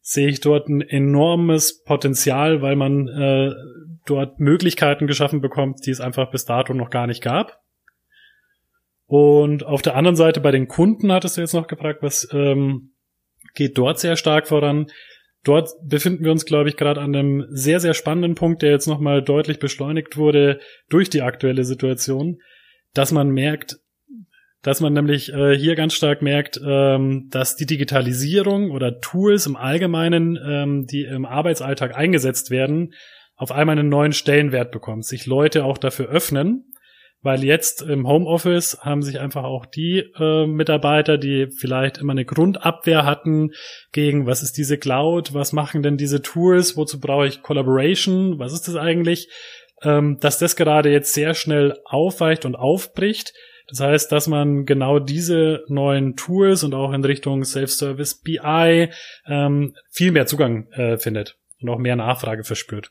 sehe 0.00 0.28
ich 0.28 0.40
dort 0.40 0.68
ein 0.68 0.82
enormes 0.82 1.82
Potenzial, 1.82 2.62
weil 2.62 2.76
man 2.76 3.08
äh, 3.08 3.52
dort 4.06 4.38
Möglichkeiten 4.38 5.06
geschaffen 5.06 5.40
bekommt, 5.40 5.86
die 5.86 5.90
es 5.90 6.00
einfach 6.00 6.30
bis 6.30 6.44
dato 6.44 6.74
noch 6.74 6.90
gar 6.90 7.06
nicht 7.06 7.22
gab. 7.22 7.60
Und 9.06 9.64
auf 9.64 9.82
der 9.82 9.96
anderen 9.96 10.16
Seite 10.16 10.40
bei 10.40 10.50
den 10.50 10.68
Kunden 10.68 11.12
hattest 11.12 11.36
du 11.36 11.40
jetzt 11.40 11.54
noch 11.54 11.66
gefragt, 11.66 12.02
was 12.02 12.28
ähm, 12.32 12.92
geht 13.54 13.78
dort 13.78 13.98
sehr 13.98 14.16
stark 14.16 14.48
voran? 14.48 14.86
Dort 15.44 15.70
befinden 15.82 16.24
wir 16.24 16.32
uns, 16.32 16.44
glaube 16.44 16.68
ich, 16.68 16.76
gerade 16.76 17.00
an 17.00 17.14
einem 17.14 17.46
sehr, 17.50 17.80
sehr 17.80 17.94
spannenden 17.94 18.34
Punkt, 18.34 18.62
der 18.62 18.70
jetzt 18.70 18.86
nochmal 18.86 19.22
deutlich 19.22 19.58
beschleunigt 19.58 20.16
wurde 20.16 20.58
durch 20.88 21.10
die 21.10 21.22
aktuelle 21.22 21.64
Situation, 21.64 22.40
dass 22.92 23.12
man 23.12 23.30
merkt, 23.30 23.78
dass 24.62 24.80
man 24.80 24.94
nämlich 24.94 25.32
äh, 25.32 25.56
hier 25.56 25.74
ganz 25.74 25.92
stark 25.94 26.22
merkt, 26.22 26.58
ähm, 26.66 27.28
dass 27.30 27.54
die 27.54 27.66
Digitalisierung 27.66 28.70
oder 28.70 29.00
Tools 29.00 29.46
im 29.46 29.56
Allgemeinen, 29.56 30.38
ähm, 30.42 30.86
die 30.86 31.04
im 31.04 31.26
Arbeitsalltag 31.26 31.94
eingesetzt 31.94 32.50
werden, 32.50 32.94
auf 33.36 33.52
einmal 33.52 33.78
einen 33.78 33.90
neuen 33.90 34.12
Stellenwert 34.12 34.72
bekommt, 34.72 35.04
sich 35.04 35.26
Leute 35.26 35.64
auch 35.64 35.76
dafür 35.76 36.08
öffnen 36.08 36.73
weil 37.24 37.42
jetzt 37.42 37.80
im 37.80 38.06
Homeoffice 38.06 38.78
haben 38.82 39.02
sich 39.02 39.18
einfach 39.18 39.44
auch 39.44 39.64
die 39.64 40.10
äh, 40.18 40.46
Mitarbeiter, 40.46 41.16
die 41.16 41.48
vielleicht 41.50 41.98
immer 41.98 42.12
eine 42.12 42.26
Grundabwehr 42.26 43.04
hatten 43.04 43.52
gegen, 43.92 44.26
was 44.26 44.42
ist 44.42 44.58
diese 44.58 44.76
Cloud, 44.76 45.32
was 45.32 45.52
machen 45.52 45.82
denn 45.82 45.96
diese 45.96 46.20
Tools, 46.20 46.76
wozu 46.76 47.00
brauche 47.00 47.26
ich 47.26 47.42
Collaboration, 47.42 48.38
was 48.38 48.52
ist 48.52 48.68
das 48.68 48.76
eigentlich, 48.76 49.28
ähm, 49.82 50.18
dass 50.20 50.38
das 50.38 50.54
gerade 50.54 50.92
jetzt 50.92 51.14
sehr 51.14 51.32
schnell 51.32 51.78
aufweicht 51.86 52.44
und 52.44 52.56
aufbricht. 52.56 53.32
Das 53.68 53.80
heißt, 53.80 54.12
dass 54.12 54.28
man 54.28 54.66
genau 54.66 54.98
diese 54.98 55.64
neuen 55.68 56.16
Tools 56.16 56.62
und 56.62 56.74
auch 56.74 56.92
in 56.92 57.02
Richtung 57.02 57.42
Self-Service 57.42 58.20
BI 58.20 58.90
ähm, 59.26 59.74
viel 59.90 60.12
mehr 60.12 60.26
Zugang 60.26 60.70
äh, 60.72 60.98
findet 60.98 61.38
und 61.62 61.70
auch 61.70 61.78
mehr 61.78 61.96
Nachfrage 61.96 62.44
verspürt. 62.44 62.90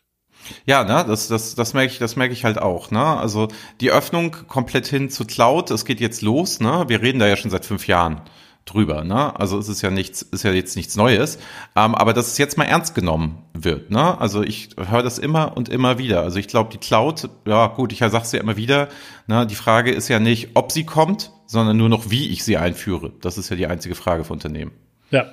Ja, 0.65 0.83
ne, 0.83 1.05
das, 1.07 1.27
das, 1.27 1.55
das 1.55 1.73
merke 1.73 1.93
ich, 1.93 1.99
das 1.99 2.15
merke 2.15 2.33
ich 2.33 2.45
halt 2.45 2.57
auch, 2.57 2.91
ne. 2.91 3.03
Also 3.03 3.47
die 3.81 3.91
Öffnung 3.91 4.31
komplett 4.47 4.87
hin 4.87 5.09
zu 5.09 5.25
Cloud, 5.25 5.71
es 5.71 5.85
geht 5.85 5.99
jetzt 5.99 6.21
los, 6.21 6.59
ne. 6.59 6.85
Wir 6.87 7.01
reden 7.01 7.19
da 7.19 7.27
ja 7.27 7.35
schon 7.35 7.51
seit 7.51 7.65
fünf 7.65 7.87
Jahren 7.87 8.21
drüber, 8.65 9.03
ne? 9.03 9.37
Also 9.39 9.57
es 9.57 9.67
ist 9.67 9.81
ja 9.81 9.89
nichts, 9.89 10.21
ist 10.21 10.43
ja 10.43 10.51
jetzt 10.51 10.75
nichts 10.75 10.95
Neues, 10.95 11.37
ähm, 11.75 11.95
aber 11.95 12.13
dass 12.13 12.27
es 12.27 12.37
jetzt 12.37 12.57
mal 12.57 12.65
ernst 12.65 12.95
genommen 12.95 13.43
wird, 13.53 13.91
ne? 13.91 14.19
Also 14.19 14.41
ich 14.41 14.69
höre 14.77 15.03
das 15.03 15.19
immer 15.19 15.57
und 15.57 15.69
immer 15.69 15.97
wieder. 15.97 16.21
Also 16.21 16.39
ich 16.39 16.47
glaube, 16.47 16.69
die 16.71 16.77
Cloud, 16.77 17.29
ja 17.45 17.67
gut, 17.67 17.91
ich 17.91 17.99
sag's 17.99 18.31
ja 18.31 18.39
immer 18.39 18.55
wieder, 18.55 18.89
ne? 19.27 19.45
Die 19.45 19.55
Frage 19.55 19.91
ist 19.91 20.07
ja 20.07 20.19
nicht, 20.19 20.51
ob 20.53 20.71
sie 20.71 20.85
kommt, 20.85 21.31
sondern 21.45 21.77
nur 21.77 21.89
noch, 21.89 22.09
wie 22.09 22.29
ich 22.29 22.43
sie 22.43 22.57
einführe. 22.57 23.11
Das 23.21 23.37
ist 23.37 23.49
ja 23.49 23.55
die 23.55 23.67
einzige 23.67 23.95
Frage 23.95 24.23
für 24.23 24.33
Unternehmen. 24.33 24.71
Ja. 25.11 25.25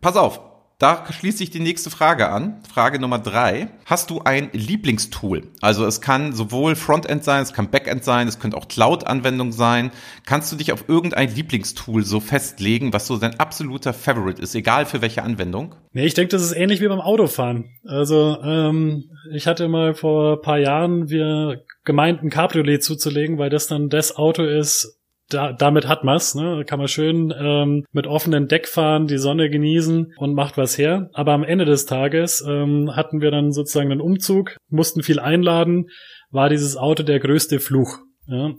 Pass 0.00 0.16
auf, 0.16 0.40
da 0.78 1.04
schließt 1.10 1.38
sich 1.38 1.50
die 1.50 1.58
nächste 1.58 1.90
Frage 1.90 2.28
an. 2.28 2.62
Frage 2.72 3.00
Nummer 3.00 3.18
drei. 3.18 3.68
Hast 3.84 4.10
du 4.10 4.20
ein 4.22 4.50
Lieblingstool? 4.52 5.48
Also 5.60 5.84
es 5.84 6.00
kann 6.00 6.32
sowohl 6.32 6.76
Frontend 6.76 7.24
sein, 7.24 7.42
es 7.42 7.52
kann 7.52 7.70
Backend 7.70 8.04
sein, 8.04 8.28
es 8.28 8.38
könnte 8.38 8.56
auch 8.56 8.68
Cloud-Anwendung 8.68 9.50
sein. 9.50 9.90
Kannst 10.24 10.52
du 10.52 10.56
dich 10.56 10.70
auf 10.70 10.88
irgendein 10.88 11.34
Lieblingstool 11.34 12.04
so 12.04 12.20
festlegen, 12.20 12.92
was 12.92 13.08
so 13.08 13.16
dein 13.16 13.40
absoluter 13.40 13.92
Favorite 13.92 14.40
ist, 14.40 14.54
egal 14.54 14.86
für 14.86 15.02
welche 15.02 15.24
Anwendung? 15.24 15.74
Nee, 15.92 16.06
ich 16.06 16.14
denke, 16.14 16.30
das 16.30 16.42
ist 16.42 16.52
ähnlich 16.52 16.80
wie 16.80 16.86
beim 16.86 17.00
Autofahren. 17.00 17.64
Also 17.84 18.38
ähm, 18.44 19.10
ich 19.32 19.48
hatte 19.48 19.66
mal 19.66 19.94
vor 19.94 20.40
paar 20.40 20.58
Jahren 20.58 21.10
wir 21.10 21.64
gemeint, 21.82 22.22
ein 22.22 22.30
Cabriolet 22.30 22.84
zuzulegen, 22.84 23.38
weil 23.38 23.50
das 23.50 23.66
dann 23.66 23.88
das 23.88 24.14
Auto 24.14 24.44
ist, 24.44 24.97
da, 25.28 25.52
damit 25.52 25.86
hat 25.86 26.04
man's, 26.04 26.34
ne? 26.34 26.64
Kann 26.66 26.78
man 26.78 26.88
schön 26.88 27.34
ähm, 27.38 27.84
mit 27.92 28.06
offenen 28.06 28.48
Deck 28.48 28.66
fahren, 28.66 29.06
die 29.06 29.18
Sonne 29.18 29.50
genießen 29.50 30.14
und 30.16 30.34
macht 30.34 30.56
was 30.56 30.78
her. 30.78 31.10
Aber 31.12 31.32
am 31.32 31.44
Ende 31.44 31.64
des 31.64 31.86
Tages 31.86 32.44
ähm, 32.46 32.96
hatten 32.96 33.20
wir 33.20 33.30
dann 33.30 33.52
sozusagen 33.52 33.92
einen 33.92 34.00
Umzug, 34.00 34.56
mussten 34.68 35.02
viel 35.02 35.20
einladen, 35.20 35.88
war 36.30 36.48
dieses 36.48 36.76
Auto 36.76 37.02
der 37.02 37.20
größte 37.20 37.60
Fluch. 37.60 37.98
Ja? 38.26 38.52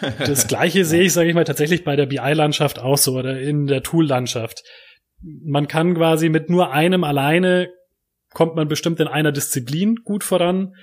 Das 0.18 0.48
gleiche 0.48 0.84
sehe 0.84 1.02
ich, 1.02 1.12
sage 1.12 1.28
ich 1.28 1.36
mal, 1.36 1.44
tatsächlich 1.44 1.84
bei 1.84 1.94
der 1.94 2.06
BI-Landschaft 2.06 2.80
auch 2.80 2.98
so 2.98 3.16
oder 3.16 3.38
in 3.40 3.68
der 3.68 3.82
Tool-Landschaft. 3.82 4.62
Man 5.22 5.68
kann 5.68 5.94
quasi 5.94 6.28
mit 6.28 6.50
nur 6.50 6.72
einem 6.72 7.04
alleine 7.04 7.68
kommt 8.34 8.56
man 8.56 8.68
bestimmt 8.68 9.00
in 9.00 9.06
einer 9.06 9.32
Disziplin 9.32 9.96
gut 10.04 10.24
voran, 10.24 10.74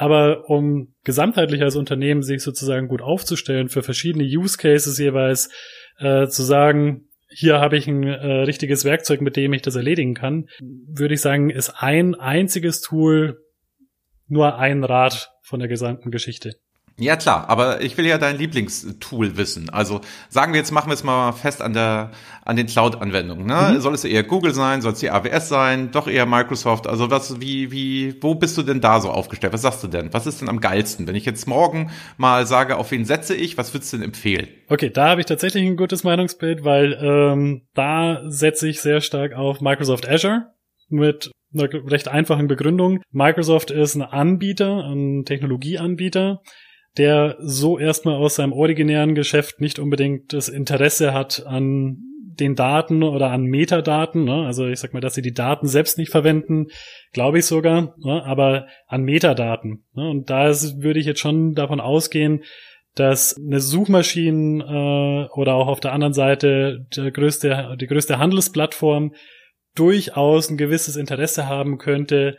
aber 0.00 0.48
um 0.48 0.94
gesamtheitlich 1.04 1.60
als 1.60 1.76
Unternehmen 1.76 2.22
sich 2.22 2.42
sozusagen 2.42 2.88
gut 2.88 3.02
aufzustellen 3.02 3.68
für 3.68 3.82
verschiedene 3.82 4.24
Use 4.24 4.56
Cases 4.56 4.98
jeweils, 4.98 5.50
äh, 5.98 6.26
zu 6.26 6.42
sagen, 6.42 7.10
hier 7.28 7.60
habe 7.60 7.76
ich 7.76 7.86
ein 7.86 8.04
äh, 8.04 8.42
richtiges 8.44 8.86
Werkzeug, 8.86 9.20
mit 9.20 9.36
dem 9.36 9.52
ich 9.52 9.60
das 9.60 9.76
erledigen 9.76 10.14
kann, 10.14 10.46
würde 10.60 11.12
ich 11.12 11.20
sagen, 11.20 11.50
ist 11.50 11.74
ein 11.76 12.14
einziges 12.14 12.80
Tool 12.80 13.44
nur 14.26 14.56
ein 14.56 14.84
Rad 14.84 15.28
von 15.42 15.60
der 15.60 15.68
gesamten 15.68 16.10
Geschichte. 16.10 16.54
Ja, 17.00 17.16
klar, 17.16 17.48
aber 17.48 17.80
ich 17.80 17.96
will 17.96 18.06
ja 18.06 18.18
dein 18.18 18.36
Lieblingstool 18.36 19.38
wissen. 19.38 19.70
Also 19.70 20.02
sagen 20.28 20.52
wir 20.52 20.60
jetzt, 20.60 20.70
machen 20.70 20.90
wir 20.90 20.94
es 20.94 21.02
mal 21.02 21.32
fest 21.32 21.62
an 21.62 21.72
der 21.72 22.10
an 22.44 22.56
den 22.56 22.66
Cloud-Anwendungen. 22.66 23.46
Ne? 23.46 23.74
Mhm. 23.74 23.80
Soll 23.80 23.94
es 23.94 24.04
eher 24.04 24.22
Google 24.22 24.52
sein, 24.52 24.82
soll 24.82 24.92
es 24.92 24.98
die 24.98 25.10
AWS 25.10 25.48
sein, 25.48 25.92
doch 25.92 26.08
eher 26.08 26.26
Microsoft? 26.26 26.86
Also 26.86 27.10
was, 27.10 27.40
wie, 27.40 27.70
wie, 27.70 28.20
wo 28.22 28.34
bist 28.34 28.58
du 28.58 28.62
denn 28.62 28.80
da 28.80 29.00
so 29.00 29.10
aufgestellt? 29.10 29.52
Was 29.52 29.62
sagst 29.62 29.82
du 29.84 29.88
denn? 29.88 30.12
Was 30.12 30.26
ist 30.26 30.40
denn 30.40 30.48
am 30.48 30.60
geilsten? 30.60 31.06
Wenn 31.06 31.14
ich 31.14 31.24
jetzt 31.24 31.46
morgen 31.46 31.90
mal 32.16 32.46
sage, 32.46 32.76
auf 32.76 32.90
wen 32.90 33.04
setze 33.04 33.34
ich, 33.34 33.56
was 33.56 33.72
würdest 33.72 33.92
du 33.92 33.98
denn 33.98 34.06
empfehlen? 34.06 34.48
Okay, 34.68 34.90
da 34.90 35.10
habe 35.10 35.20
ich 35.20 35.26
tatsächlich 35.26 35.64
ein 35.64 35.76
gutes 35.76 36.04
Meinungsbild, 36.04 36.64
weil 36.64 36.98
ähm, 37.00 37.62
da 37.74 38.20
setze 38.28 38.68
ich 38.68 38.80
sehr 38.80 39.00
stark 39.00 39.32
auf 39.32 39.60
Microsoft 39.60 40.08
Azure 40.08 40.46
mit 40.88 41.30
einer 41.54 41.68
recht 41.90 42.08
einfachen 42.08 42.48
Begründung. 42.48 43.00
Microsoft 43.12 43.70
ist 43.70 43.94
ein 43.94 44.02
Anbieter, 44.02 44.84
ein 44.84 45.24
Technologieanbieter, 45.24 46.42
der 46.96 47.36
so 47.40 47.78
erstmal 47.78 48.16
aus 48.16 48.36
seinem 48.36 48.52
originären 48.52 49.14
Geschäft 49.14 49.60
nicht 49.60 49.78
unbedingt 49.78 50.32
das 50.32 50.48
Interesse 50.48 51.14
hat 51.14 51.46
an 51.46 51.98
den 52.40 52.54
Daten 52.54 53.02
oder 53.02 53.30
an 53.30 53.44
Metadaten, 53.44 54.24
ne? 54.24 54.46
also 54.46 54.66
ich 54.66 54.80
sag 54.80 54.94
mal, 54.94 55.00
dass 55.00 55.14
sie 55.14 55.22
die 55.22 55.34
Daten 55.34 55.68
selbst 55.68 55.98
nicht 55.98 56.10
verwenden, 56.10 56.68
glaube 57.12 57.38
ich 57.38 57.46
sogar, 57.46 57.94
ne? 57.98 58.24
aber 58.24 58.66
an 58.86 59.02
Metadaten. 59.02 59.84
Ne? 59.94 60.08
Und 60.08 60.30
da 60.30 60.46
würde 60.48 61.00
ich 61.00 61.06
jetzt 61.06 61.20
schon 61.20 61.54
davon 61.54 61.80
ausgehen, 61.80 62.42
dass 62.94 63.36
eine 63.36 63.60
Suchmaschine 63.60 64.64
äh, 64.64 65.38
oder 65.38 65.54
auch 65.54 65.68
auf 65.68 65.80
der 65.80 65.92
anderen 65.92 66.14
Seite 66.14 66.86
der 66.96 67.10
größte, 67.10 67.76
die 67.80 67.86
größte 67.86 68.18
Handelsplattform 68.18 69.14
durchaus 69.76 70.50
ein 70.50 70.56
gewisses 70.56 70.96
Interesse 70.96 71.46
haben 71.46 71.78
könnte, 71.78 72.36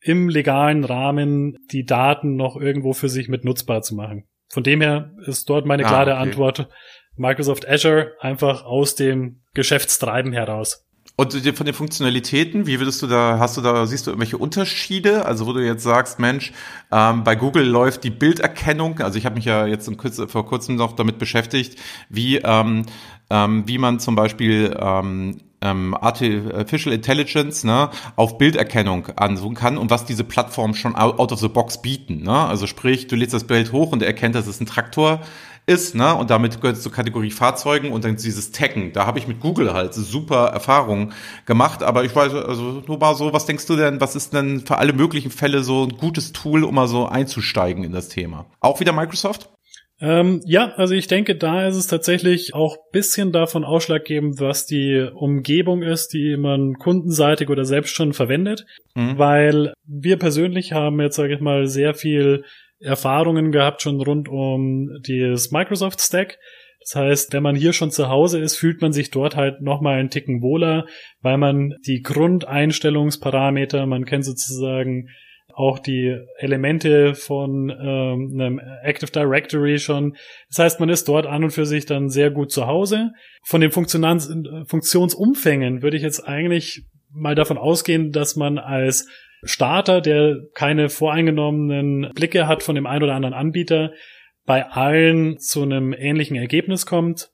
im 0.00 0.28
legalen 0.28 0.84
Rahmen 0.84 1.56
die 1.70 1.84
Daten 1.84 2.36
noch 2.36 2.56
irgendwo 2.56 2.92
für 2.92 3.08
sich 3.08 3.28
mit 3.28 3.44
nutzbar 3.44 3.82
zu 3.82 3.94
machen. 3.94 4.24
Von 4.48 4.62
dem 4.62 4.80
her 4.80 5.12
ist 5.26 5.48
dort 5.50 5.66
meine 5.66 5.84
ah, 5.84 5.88
klare 5.88 6.12
okay. 6.12 6.22
Antwort 6.22 6.68
Microsoft 7.16 7.68
Azure 7.68 8.12
einfach 8.20 8.64
aus 8.64 8.94
dem 8.94 9.42
Geschäftstreiben 9.54 10.32
heraus. 10.32 10.84
Und 11.16 11.32
von 11.32 11.66
den 11.66 11.74
Funktionalitäten, 11.74 12.68
wie 12.68 12.78
würdest 12.78 13.02
du 13.02 13.08
da, 13.08 13.38
hast 13.40 13.56
du 13.56 13.60
da, 13.60 13.86
siehst 13.86 14.06
du 14.06 14.12
irgendwelche 14.12 14.38
Unterschiede? 14.38 15.26
Also 15.26 15.46
wo 15.46 15.52
du 15.52 15.58
jetzt 15.58 15.82
sagst, 15.82 16.20
Mensch, 16.20 16.52
ähm, 16.92 17.24
bei 17.24 17.34
Google 17.34 17.66
läuft 17.66 18.04
die 18.04 18.10
Bilderkennung, 18.10 19.00
also 19.00 19.18
ich 19.18 19.26
habe 19.26 19.34
mich 19.34 19.44
ja 19.44 19.66
jetzt 19.66 19.90
vor 20.28 20.46
kurzem 20.46 20.76
noch 20.76 20.92
damit 20.92 21.18
beschäftigt, 21.18 21.76
wie, 22.08 22.36
ähm, 22.36 22.86
ähm, 23.30 23.64
wie 23.66 23.78
man 23.78 23.98
zum 23.98 24.14
Beispiel 24.14 24.76
ähm, 24.78 25.40
ähm, 25.60 25.94
Artificial 25.94 26.94
Intelligence 26.94 27.64
ne, 27.64 27.90
auf 28.16 28.38
Bilderkennung 28.38 29.08
ansuchen 29.16 29.54
kann 29.54 29.78
und 29.78 29.90
was 29.90 30.04
diese 30.04 30.24
Plattformen 30.24 30.74
schon 30.74 30.94
out 30.94 31.32
of 31.32 31.40
the 31.40 31.48
box 31.48 31.82
bieten. 31.82 32.22
Ne? 32.22 32.32
Also 32.32 32.66
sprich, 32.66 33.06
du 33.06 33.16
lädst 33.16 33.34
das 33.34 33.44
Bild 33.44 33.72
hoch 33.72 33.92
und 33.92 34.02
er 34.02 34.08
erkennt, 34.08 34.34
dass 34.34 34.46
es 34.46 34.60
ein 34.60 34.66
Traktor 34.66 35.20
ist, 35.68 35.94
ne? 35.94 36.14
Und 36.14 36.30
damit 36.30 36.60
gehört 36.60 36.78
es 36.78 36.82
zur 36.82 36.92
Kategorie 36.92 37.30
Fahrzeugen 37.30 37.92
und 37.92 38.02
dann 38.02 38.16
dieses 38.16 38.52
Taggen. 38.52 38.92
Da 38.94 39.06
habe 39.06 39.18
ich 39.18 39.28
mit 39.28 39.38
Google 39.38 39.74
halt 39.74 39.92
super 39.92 40.46
Erfahrungen 40.46 41.12
gemacht. 41.44 41.82
Aber 41.82 42.04
ich 42.04 42.16
weiß, 42.16 42.32
also 42.34 42.82
nur 42.86 42.98
mal 42.98 43.14
so, 43.14 43.32
was 43.34 43.44
denkst 43.44 43.66
du 43.66 43.76
denn, 43.76 44.00
was 44.00 44.16
ist 44.16 44.32
denn 44.32 44.62
für 44.66 44.78
alle 44.78 44.94
möglichen 44.94 45.30
Fälle 45.30 45.62
so 45.62 45.84
ein 45.84 45.98
gutes 45.98 46.32
Tool, 46.32 46.64
um 46.64 46.74
mal 46.74 46.88
so 46.88 47.06
einzusteigen 47.06 47.84
in 47.84 47.92
das 47.92 48.08
Thema? 48.08 48.46
Auch 48.60 48.80
wieder 48.80 48.92
Microsoft? 48.92 49.50
Ähm, 50.00 50.40
ja, 50.44 50.72
also 50.76 50.94
ich 50.94 51.08
denke, 51.08 51.34
da 51.34 51.66
ist 51.66 51.76
es 51.76 51.88
tatsächlich 51.88 52.54
auch 52.54 52.76
bisschen 52.92 53.32
davon 53.32 53.64
ausschlaggebend, 53.64 54.40
was 54.40 54.64
die 54.64 55.08
Umgebung 55.12 55.82
ist, 55.82 56.12
die 56.12 56.36
man 56.36 56.74
kundenseitig 56.74 57.48
oder 57.50 57.64
selbst 57.64 57.94
schon 57.94 58.12
verwendet. 58.12 58.64
Mhm. 58.94 59.18
Weil 59.18 59.72
wir 59.84 60.16
persönlich 60.16 60.72
haben 60.72 61.00
jetzt, 61.00 61.16
sage 61.16 61.34
ich 61.34 61.40
mal, 61.40 61.66
sehr 61.66 61.94
viel 61.94 62.44
Erfahrungen 62.80 63.50
gehabt 63.50 63.82
schon 63.82 64.00
rund 64.00 64.28
um 64.28 65.00
das 65.06 65.50
Microsoft 65.50 66.00
Stack. 66.00 66.38
Das 66.80 66.94
heißt, 66.94 67.32
wenn 67.32 67.42
man 67.42 67.56
hier 67.56 67.72
schon 67.72 67.90
zu 67.90 68.08
Hause 68.08 68.38
ist, 68.38 68.56
fühlt 68.56 68.80
man 68.80 68.92
sich 68.92 69.10
dort 69.10 69.34
halt 69.34 69.60
nochmal 69.60 69.98
einen 69.98 70.10
Ticken 70.10 70.42
wohler, 70.42 70.86
weil 71.20 71.38
man 71.38 71.74
die 71.86 72.02
Grundeinstellungsparameter, 72.02 73.84
man 73.86 74.04
kennt 74.04 74.24
sozusagen 74.24 75.08
auch 75.58 75.80
die 75.80 76.16
Elemente 76.36 77.16
von 77.16 77.68
ähm, 77.68 78.30
einem 78.32 78.60
Active 78.84 79.10
Directory 79.10 79.80
schon. 79.80 80.16
Das 80.48 80.60
heißt, 80.60 80.80
man 80.80 80.88
ist 80.88 81.08
dort 81.08 81.26
an 81.26 81.42
und 81.42 81.50
für 81.50 81.66
sich 81.66 81.84
dann 81.84 82.10
sehr 82.10 82.30
gut 82.30 82.52
zu 82.52 82.68
Hause. 82.68 83.10
Von 83.44 83.60
den 83.60 83.72
Funktions 83.72 84.32
Funktionsumfängen 84.68 85.82
würde 85.82 85.96
ich 85.96 86.04
jetzt 86.04 86.20
eigentlich 86.20 86.84
mal 87.10 87.34
davon 87.34 87.58
ausgehen, 87.58 88.12
dass 88.12 88.36
man 88.36 88.58
als 88.58 89.08
Starter, 89.42 90.00
der 90.00 90.36
keine 90.54 90.88
voreingenommenen 90.88 92.12
Blicke 92.14 92.46
hat 92.46 92.62
von 92.62 92.76
dem 92.76 92.86
einen 92.86 93.02
oder 93.02 93.14
anderen 93.14 93.34
Anbieter, 93.34 93.92
bei 94.46 94.64
allen 94.64 95.38
zu 95.38 95.62
einem 95.62 95.92
ähnlichen 95.92 96.36
Ergebnis 96.36 96.86
kommt, 96.86 97.30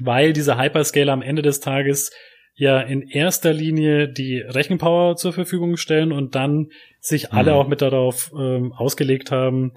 weil 0.00 0.32
diese 0.32 0.58
Hyperscaler 0.58 1.12
am 1.12 1.22
Ende 1.22 1.42
des 1.42 1.60
Tages 1.60 2.10
ja 2.54 2.80
in 2.80 3.02
erster 3.02 3.52
Linie 3.52 4.08
die 4.08 4.38
Rechenpower 4.38 5.16
zur 5.16 5.32
Verfügung 5.32 5.76
stellen 5.76 6.12
und 6.12 6.34
dann 6.34 6.68
sich 7.00 7.32
alle 7.32 7.52
mhm. 7.52 7.56
auch 7.56 7.68
mit 7.68 7.82
darauf 7.82 8.32
ähm, 8.38 8.72
ausgelegt 8.72 9.30
haben, 9.30 9.72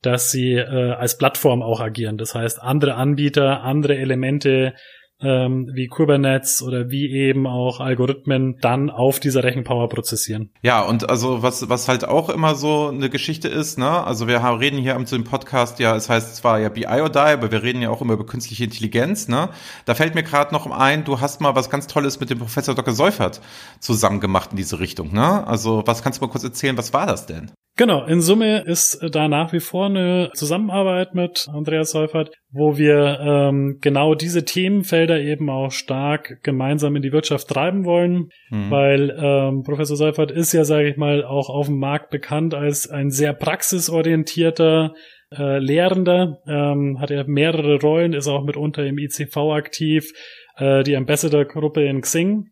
dass 0.00 0.30
sie 0.30 0.54
äh, 0.54 0.92
als 0.92 1.18
Plattform 1.18 1.62
auch 1.62 1.80
agieren. 1.80 2.18
Das 2.18 2.34
heißt, 2.34 2.60
andere 2.60 2.94
Anbieter, 2.94 3.62
andere 3.62 3.96
Elemente 3.96 4.74
ähm, 5.22 5.70
wie 5.72 5.88
Kubernetes 5.88 6.62
oder 6.62 6.90
wie 6.90 7.10
eben 7.10 7.46
auch 7.46 7.80
Algorithmen 7.80 8.56
dann 8.60 8.90
auf 8.90 9.20
dieser 9.20 9.44
Rechenpower 9.44 9.88
prozessieren. 9.88 10.50
Ja, 10.62 10.82
und 10.82 11.08
also 11.08 11.42
was, 11.42 11.68
was 11.68 11.88
halt 11.88 12.06
auch 12.06 12.28
immer 12.28 12.54
so 12.54 12.88
eine 12.88 13.10
Geschichte 13.10 13.48
ist, 13.48 13.78
ne, 13.78 14.04
also 14.04 14.26
wir 14.26 14.42
haben, 14.42 14.58
reden 14.58 14.78
hier 14.78 15.02
zu 15.04 15.16
dem 15.16 15.24
Podcast 15.24 15.78
ja, 15.78 15.96
es 15.96 16.08
heißt 16.08 16.36
zwar 16.36 16.60
ja 16.60 16.68
BI 16.68 16.86
or 16.86 17.10
Die, 17.10 17.18
aber 17.18 17.50
wir 17.50 17.62
reden 17.62 17.82
ja 17.82 17.90
auch 17.90 18.00
immer 18.00 18.14
über 18.14 18.26
künstliche 18.26 18.64
Intelligenz, 18.64 19.28
ne? 19.28 19.48
Da 19.84 19.94
fällt 19.94 20.14
mir 20.14 20.22
gerade 20.22 20.52
noch 20.52 20.70
ein, 20.70 21.04
du 21.04 21.20
hast 21.20 21.40
mal 21.40 21.54
was 21.54 21.70
ganz 21.70 21.86
Tolles 21.86 22.20
mit 22.20 22.30
dem 22.30 22.38
Professor 22.38 22.74
Dr. 22.74 22.94
Seufert 22.94 23.40
zusammen 23.80 24.20
gemacht 24.20 24.50
in 24.52 24.56
diese 24.56 24.78
Richtung, 24.78 25.12
ne? 25.12 25.46
Also 25.46 25.82
was 25.86 26.02
kannst 26.02 26.20
du 26.20 26.24
mal 26.24 26.30
kurz 26.30 26.44
erzählen, 26.44 26.76
was 26.76 26.92
war 26.92 27.06
das 27.06 27.26
denn? 27.26 27.50
Genau, 27.76 28.04
in 28.04 28.20
Summe 28.20 28.64
ist 28.66 29.00
da 29.12 29.28
nach 29.28 29.54
wie 29.54 29.60
vor 29.60 29.86
eine 29.86 30.30
Zusammenarbeit 30.34 31.14
mit 31.14 31.48
Andreas 31.50 31.90
Seufert, 31.90 32.30
wo 32.50 32.76
wir 32.76 33.18
ähm, 33.20 33.78
genau 33.80 34.14
diese 34.14 34.44
Themenfelder 34.44 35.18
eben 35.18 35.48
auch 35.48 35.70
stark 35.70 36.42
gemeinsam 36.42 36.96
in 36.96 37.02
die 37.02 37.12
Wirtschaft 37.12 37.48
treiben 37.48 37.86
wollen, 37.86 38.28
mhm. 38.50 38.70
weil 38.70 39.18
ähm, 39.18 39.62
Professor 39.62 39.96
Seufert 39.96 40.30
ist 40.30 40.52
ja, 40.52 40.64
sage 40.64 40.90
ich 40.90 40.98
mal, 40.98 41.24
auch 41.24 41.48
auf 41.48 41.66
dem 41.66 41.78
Markt 41.78 42.10
bekannt 42.10 42.52
als 42.52 42.90
ein 42.90 43.10
sehr 43.10 43.32
praxisorientierter 43.32 44.92
äh, 45.30 45.58
Lehrender, 45.58 46.42
ähm, 46.46 46.98
hat 47.00 47.10
er 47.10 47.26
mehrere 47.26 47.80
Rollen, 47.80 48.12
ist 48.12 48.28
auch 48.28 48.44
mitunter 48.44 48.84
im 48.84 48.98
ICV 48.98 49.36
aktiv, 49.52 50.12
äh, 50.56 50.82
die 50.82 50.94
Ambassador-Gruppe 50.94 51.84
in 51.84 52.02
Xing 52.02 52.50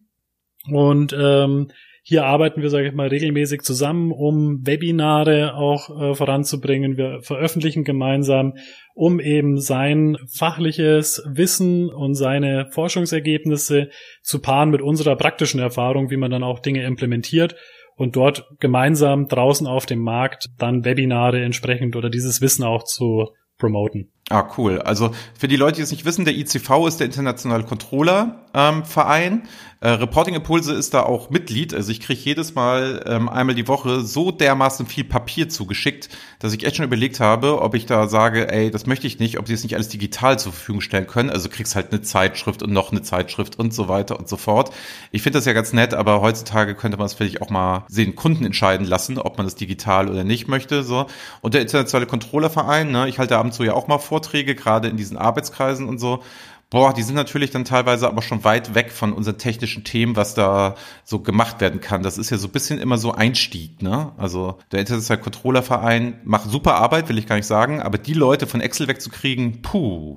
und 0.71 1.15
ähm, 1.19 1.69
hier 2.03 2.25
arbeiten 2.25 2.63
wir, 2.63 2.71
sage 2.71 2.89
ich 2.89 2.95
mal, 2.95 3.09
regelmäßig 3.09 3.63
zusammen, 3.63 4.11
um 4.13 4.67
Webinare 4.67 5.55
auch 5.55 5.91
äh, 5.91 6.15
voranzubringen. 6.15 6.97
Wir 6.97 7.21
veröffentlichen 7.23 7.85
gemeinsam, 7.85 8.55
um 8.95 9.21
eben 9.21 9.61
sein 9.61 10.17
fachliches 10.33 11.23
Wissen 11.27 11.91
und 11.91 12.15
seine 12.15 12.69
Forschungsergebnisse 12.73 13.91
zu 14.23 14.41
paaren 14.41 14.71
mit 14.71 14.81
unserer 14.83 15.17
praktischen 15.17 15.61
Erfahrung, 15.61 16.11
wie 16.11 16.17
man 16.17 16.31
dann 16.31 16.43
auch 16.43 16.61
Dinge 16.61 16.85
implementiert 16.85 17.55
und 17.97 18.17
dort 18.17 18.49
gemeinsam 18.61 19.29
draußen 19.29 19.67
auf 19.67 19.85
dem 19.85 20.01
Markt 20.01 20.49
dann 20.57 20.87
Webinare 20.87 21.43
entsprechend 21.43 21.97
oder 21.97 22.09
dieses 22.09 22.41
Wissen 22.41 22.65
auch 22.65 22.85
zu 22.85 23.29
promoten. 23.59 24.11
Ah, 24.31 24.49
cool. 24.57 24.81
Also 24.81 25.11
für 25.39 25.49
die 25.49 25.57
Leute, 25.57 25.77
die 25.77 25.83
es 25.83 25.91
nicht 25.91 26.05
wissen, 26.05 26.25
der 26.25 26.35
ICV 26.35 26.87
ist 26.87 26.99
der 26.99 27.07
Internationale 27.07 27.65
Controller 27.65 28.47
ähm, 28.55 28.85
Verein. 28.85 29.43
Äh, 29.83 29.89
Reporting 29.89 30.35
Impulse 30.35 30.75
ist 30.75 30.93
da 30.93 31.03
auch 31.03 31.31
Mitglied. 31.31 31.73
Also 31.73 31.91
ich 31.91 32.01
kriege 32.01 32.21
jedes 32.21 32.55
Mal 32.55 33.03
ähm, 33.07 33.29
einmal 33.29 33.55
die 33.55 33.67
Woche 33.67 34.03
so 34.03 34.31
dermaßen 34.31 34.87
viel 34.87 35.05
Papier 35.05 35.49
zugeschickt, 35.49 36.11
dass 36.39 36.53
ich 36.53 36.65
echt 36.65 36.77
schon 36.77 36.85
überlegt 36.85 37.19
habe, 37.19 37.63
ob 37.63 37.75
ich 37.75 37.87
da 37.87 38.07
sage, 38.07 38.53
ey, 38.53 38.71
das 38.71 38.87
möchte 38.87 39.07
ich 39.07 39.19
nicht, 39.19 39.39
ob 39.39 39.49
sie 39.49 39.55
es 39.55 39.63
nicht 39.63 39.75
alles 39.75 39.89
digital 39.89 40.39
zur 40.39 40.53
Verfügung 40.53 40.83
stellen 40.83 41.07
können. 41.07 41.31
Also 41.31 41.49
kriegst 41.49 41.75
halt 41.75 41.93
eine 41.93 42.03
Zeitschrift 42.03 42.63
und 42.63 42.73
noch 42.73 42.93
eine 42.93 43.03
Zeitschrift 43.03 43.59
und 43.59 43.73
so 43.73 43.89
weiter 43.89 44.19
und 44.19 44.29
so 44.29 44.37
fort. 44.37 44.71
Ich 45.11 45.23
finde 45.23 45.39
das 45.39 45.47
ja 45.47 45.55
ganz 45.55 45.73
nett, 45.73 45.95
aber 45.95 46.21
heutzutage 46.21 46.75
könnte 46.75 46.99
man 46.99 47.07
es 47.07 47.15
vielleicht 47.15 47.41
auch 47.41 47.51
mal 47.51 47.85
sehen, 47.89 48.15
Kunden 48.15 48.45
entscheiden 48.45 48.87
lassen, 48.87 49.19
ob 49.19 49.39
man 49.39 49.47
das 49.47 49.55
digital 49.55 50.11
oder 50.11 50.25
nicht 50.25 50.47
möchte. 50.47 50.83
So. 50.83 51.07
Und 51.41 51.55
der 51.55 51.63
Internationale 51.63 52.07
Controller 52.07 52.51
Verein, 52.51 52.91
ne, 52.91 53.09
ich 53.09 53.19
halte 53.19 53.39
abends 53.39 53.57
so 53.57 53.65
ja 53.65 53.73
auch 53.73 53.89
mal 53.89 53.99
vor 53.99 54.21
Vorträge, 54.21 54.55
gerade 54.55 54.89
in 54.89 54.97
diesen 54.97 55.17
Arbeitskreisen 55.17 55.89
und 55.89 55.99
so. 55.99 56.23
Boah, 56.71 56.95
die 56.95 57.03
sind 57.03 57.17
natürlich 57.17 57.51
dann 57.51 57.65
teilweise 57.65 58.07
aber 58.07 58.23
schon 58.23 58.45
weit 58.45 58.77
weg 58.77 58.93
von 58.93 59.13
unseren 59.13 59.39
technischen 59.39 59.83
Themen, 59.83 60.15
was 60.15 60.35
da 60.35 60.77
so 61.03 61.19
gemacht 61.19 61.61
werden 61.61 61.81
kann. 61.81 62.05
Das 62.05 62.17
ist 62.17 62.31
ja 62.31 62.37
so 62.37 62.47
ein 62.47 62.53
bisschen 62.53 62.79
immer 62.79 62.97
so 62.97 63.11
Einstieg, 63.11 63.83
ne? 63.83 64.13
Also 64.17 64.57
der 64.71 64.79
International 64.79 65.21
Controller 65.21 65.63
Verein 65.63 66.21
macht 66.25 66.49
super 66.49 66.77
Arbeit, 66.77 67.09
will 67.09 67.19
ich 67.19 67.27
gar 67.27 67.35
nicht 67.35 67.47
sagen, 67.47 67.83
aber 67.83 67.99
die 67.99 68.15
Leute 68.15 68.47
von 68.47 68.61
Excel 68.61 68.87
wegzukriegen, 68.87 69.63
puh. 69.63 70.17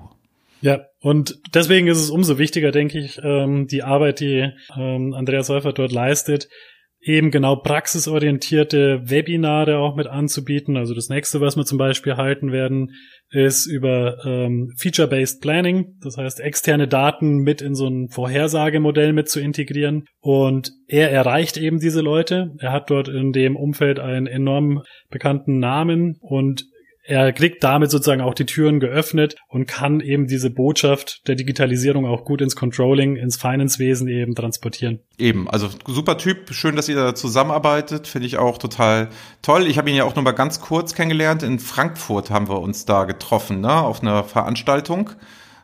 Ja, 0.61 0.85
und 1.01 1.39
deswegen 1.53 1.87
ist 1.87 1.97
es 1.97 2.11
umso 2.11 2.37
wichtiger, 2.37 2.71
denke 2.71 2.99
ich, 2.99 3.19
ähm, 3.21 3.67
die 3.67 3.83
Arbeit, 3.83 4.19
die 4.19 4.51
ähm, 4.77 5.13
Andreas 5.13 5.47
Seufert 5.47 5.79
dort 5.79 5.91
leistet, 5.91 6.47
eben 7.03 7.31
genau 7.31 7.57
praxisorientierte 7.57 9.01
Webinare 9.03 9.77
auch 9.77 9.95
mit 9.95 10.07
anzubieten. 10.07 10.77
Also 10.77 10.93
das 10.93 11.09
nächste, 11.09 11.41
was 11.41 11.57
wir 11.57 11.65
zum 11.65 11.77
Beispiel 11.77 12.15
halten 12.15 12.51
werden, 12.51 12.91
ist 13.29 13.65
über 13.65 14.23
ähm, 14.25 14.71
Feature-Based 14.77 15.41
Planning, 15.41 15.97
das 16.01 16.17
heißt 16.17 16.39
externe 16.39 16.87
Daten 16.87 17.39
mit 17.39 17.61
in 17.61 17.75
so 17.75 17.87
ein 17.87 18.09
Vorhersagemodell 18.09 19.11
mit 19.11 19.27
zu 19.27 19.41
integrieren. 19.41 20.05
Und 20.21 20.71
er 20.87 21.11
erreicht 21.11 21.57
eben 21.57 21.79
diese 21.79 22.01
Leute. 22.01 22.51
Er 22.59 22.71
hat 22.71 22.89
dort 22.89 23.09
in 23.09 23.33
dem 23.33 23.55
Umfeld 23.55 23.99
einen 23.99 24.27
enorm 24.27 24.83
bekannten 25.09 25.59
Namen 25.59 26.15
und 26.21 26.65
er 27.05 27.33
kriegt 27.33 27.63
damit 27.63 27.91
sozusagen 27.91 28.21
auch 28.21 28.33
die 28.33 28.45
Türen 28.45 28.79
geöffnet 28.79 29.35
und 29.49 29.67
kann 29.67 29.99
eben 29.99 30.27
diese 30.27 30.49
Botschaft 30.49 31.27
der 31.27 31.35
Digitalisierung 31.35 32.05
auch 32.05 32.23
gut 32.23 32.41
ins 32.41 32.55
Controlling, 32.55 33.17
ins 33.17 33.35
Finance-Wesen 33.35 34.07
eben 34.07 34.35
transportieren. 34.35 34.99
Eben, 35.17 35.49
also 35.49 35.69
super 35.85 36.17
Typ, 36.17 36.53
schön, 36.53 36.77
dass 36.77 36.87
ihr 36.87 36.95
da 36.95 37.13
zusammenarbeitet, 37.13 38.07
finde 38.07 38.27
ich 38.27 38.37
auch 38.37 38.57
total 38.57 39.09
toll. 39.41 39.67
Ich 39.67 39.77
habe 39.77 39.89
ihn 39.89 39.97
ja 39.97 40.05
auch 40.05 40.15
nur 40.15 40.23
mal 40.23 40.31
ganz 40.31 40.61
kurz 40.61 40.95
kennengelernt. 40.95 41.43
In 41.43 41.59
Frankfurt 41.59 42.29
haben 42.29 42.47
wir 42.47 42.61
uns 42.61 42.85
da 42.85 43.03
getroffen, 43.03 43.59
ne, 43.59 43.73
auf 43.73 44.01
einer 44.01 44.23
Veranstaltung. 44.23 45.09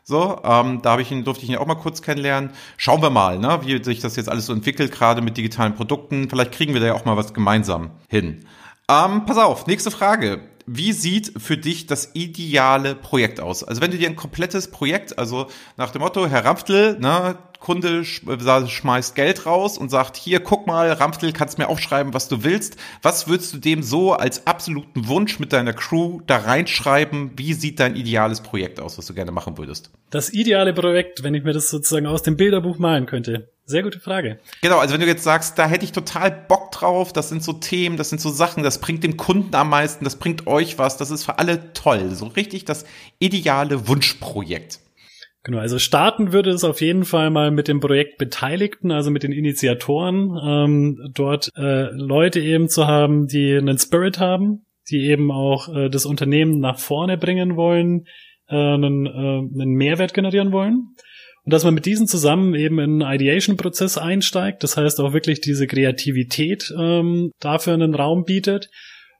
So, 0.02 0.40
ähm, 0.44 0.82
da 0.82 0.92
habe 0.92 1.02
ich 1.02 1.10
ihn, 1.10 1.24
durfte 1.24 1.44
ich 1.44 1.50
ihn 1.50 1.56
auch 1.56 1.66
mal 1.66 1.74
kurz 1.74 2.02
kennenlernen. 2.02 2.50
Schauen 2.76 3.00
wir 3.00 3.10
mal, 3.10 3.38
ne, 3.38 3.60
wie 3.64 3.82
sich 3.82 4.00
das 4.00 4.16
jetzt 4.16 4.28
alles 4.28 4.46
so 4.46 4.52
entwickelt, 4.52 4.92
gerade 4.92 5.22
mit 5.22 5.38
digitalen 5.38 5.74
Produkten. 5.74 6.28
Vielleicht 6.28 6.52
kriegen 6.52 6.74
wir 6.74 6.80
da 6.80 6.88
ja 6.88 6.94
auch 6.94 7.06
mal 7.06 7.16
was 7.16 7.32
gemeinsam 7.32 7.92
hin. 8.08 8.44
Ähm, 8.90 9.24
pass 9.24 9.38
auf, 9.38 9.66
nächste 9.66 9.90
Frage 9.90 10.40
wie 10.72 10.92
sieht 10.92 11.32
für 11.36 11.56
dich 11.56 11.86
das 11.88 12.10
ideale 12.14 12.94
Projekt 12.94 13.40
aus? 13.40 13.64
Also 13.64 13.80
wenn 13.80 13.90
du 13.90 13.98
dir 13.98 14.08
ein 14.08 14.14
komplettes 14.14 14.70
Projekt, 14.70 15.18
also 15.18 15.48
nach 15.76 15.90
dem 15.90 16.00
Motto, 16.00 16.28
Herr 16.28 16.44
Rampftl, 16.44 16.96
ne, 17.00 17.36
Kunde 17.58 18.04
schmeißt 18.04 19.14
Geld 19.16 19.46
raus 19.46 19.76
und 19.76 19.90
sagt, 19.90 20.16
hier, 20.16 20.40
guck 20.40 20.68
mal, 20.68 20.92
Rampftl, 20.92 21.32
kannst 21.32 21.58
mir 21.58 21.68
aufschreiben, 21.68 22.14
was 22.14 22.28
du 22.28 22.44
willst. 22.44 22.76
Was 23.02 23.28
würdest 23.28 23.52
du 23.52 23.58
dem 23.58 23.82
so 23.82 24.14
als 24.14 24.46
absoluten 24.46 25.08
Wunsch 25.08 25.40
mit 25.40 25.52
deiner 25.52 25.72
Crew 25.72 26.20
da 26.26 26.38
reinschreiben? 26.38 27.32
Wie 27.36 27.52
sieht 27.52 27.80
dein 27.80 27.96
ideales 27.96 28.40
Projekt 28.40 28.80
aus, 28.80 28.96
was 28.96 29.06
du 29.06 29.14
gerne 29.14 29.32
machen 29.32 29.58
würdest? 29.58 29.90
Das 30.08 30.32
ideale 30.32 30.72
Projekt, 30.72 31.22
wenn 31.24 31.34
ich 31.34 31.42
mir 31.42 31.52
das 31.52 31.68
sozusagen 31.68 32.06
aus 32.06 32.22
dem 32.22 32.36
Bilderbuch 32.36 32.78
malen 32.78 33.06
könnte. 33.06 33.50
Sehr 33.70 33.84
gute 33.84 34.00
Frage. 34.00 34.40
Genau, 34.62 34.78
also 34.78 34.94
wenn 34.94 35.00
du 35.00 35.06
jetzt 35.06 35.22
sagst, 35.22 35.56
da 35.56 35.68
hätte 35.68 35.84
ich 35.84 35.92
total 35.92 36.32
Bock 36.32 36.72
drauf, 36.72 37.12
das 37.12 37.28
sind 37.28 37.44
so 37.44 37.52
Themen, 37.52 37.96
das 37.96 38.10
sind 38.10 38.20
so 38.20 38.28
Sachen, 38.28 38.64
das 38.64 38.80
bringt 38.80 39.04
dem 39.04 39.16
Kunden 39.16 39.54
am 39.54 39.70
meisten, 39.70 40.02
das 40.02 40.16
bringt 40.16 40.48
euch 40.48 40.76
was, 40.76 40.96
das 40.96 41.12
ist 41.12 41.24
für 41.24 41.38
alle 41.38 41.72
toll. 41.72 42.10
So 42.10 42.26
richtig 42.26 42.64
das 42.64 42.84
ideale 43.20 43.86
Wunschprojekt. 43.86 44.80
Genau, 45.44 45.58
also 45.58 45.78
starten 45.78 46.32
würde 46.32 46.50
es 46.50 46.64
auf 46.64 46.80
jeden 46.80 47.04
Fall 47.04 47.30
mal 47.30 47.52
mit 47.52 47.68
dem 47.68 47.78
Projekt 47.78 48.18
Beteiligten, 48.18 48.90
also 48.90 49.12
mit 49.12 49.22
den 49.22 49.30
Initiatoren, 49.30 50.36
ähm, 50.44 51.10
dort 51.14 51.52
äh, 51.56 51.90
Leute 51.92 52.40
eben 52.40 52.68
zu 52.68 52.88
haben, 52.88 53.28
die 53.28 53.54
einen 53.54 53.78
Spirit 53.78 54.18
haben, 54.18 54.66
die 54.90 55.06
eben 55.06 55.30
auch 55.30 55.68
äh, 55.72 55.88
das 55.88 56.06
Unternehmen 56.06 56.58
nach 56.58 56.80
vorne 56.80 57.16
bringen 57.16 57.54
wollen, 57.54 58.06
äh, 58.48 58.56
einen, 58.56 59.06
äh, 59.06 59.10
einen 59.10 59.74
Mehrwert 59.74 60.12
generieren 60.12 60.50
wollen. 60.50 60.96
Und 61.44 61.52
dass 61.52 61.64
man 61.64 61.74
mit 61.74 61.86
diesen 61.86 62.06
zusammen 62.06 62.54
eben 62.54 62.78
in 62.78 63.02
einen 63.02 63.14
Ideation-Prozess 63.14 63.98
einsteigt, 63.98 64.62
das 64.62 64.76
heißt 64.76 65.00
auch 65.00 65.12
wirklich 65.12 65.40
diese 65.40 65.66
Kreativität 65.66 66.72
ähm, 66.78 67.32
dafür 67.40 67.74
einen 67.74 67.94
Raum 67.94 68.24
bietet. 68.24 68.68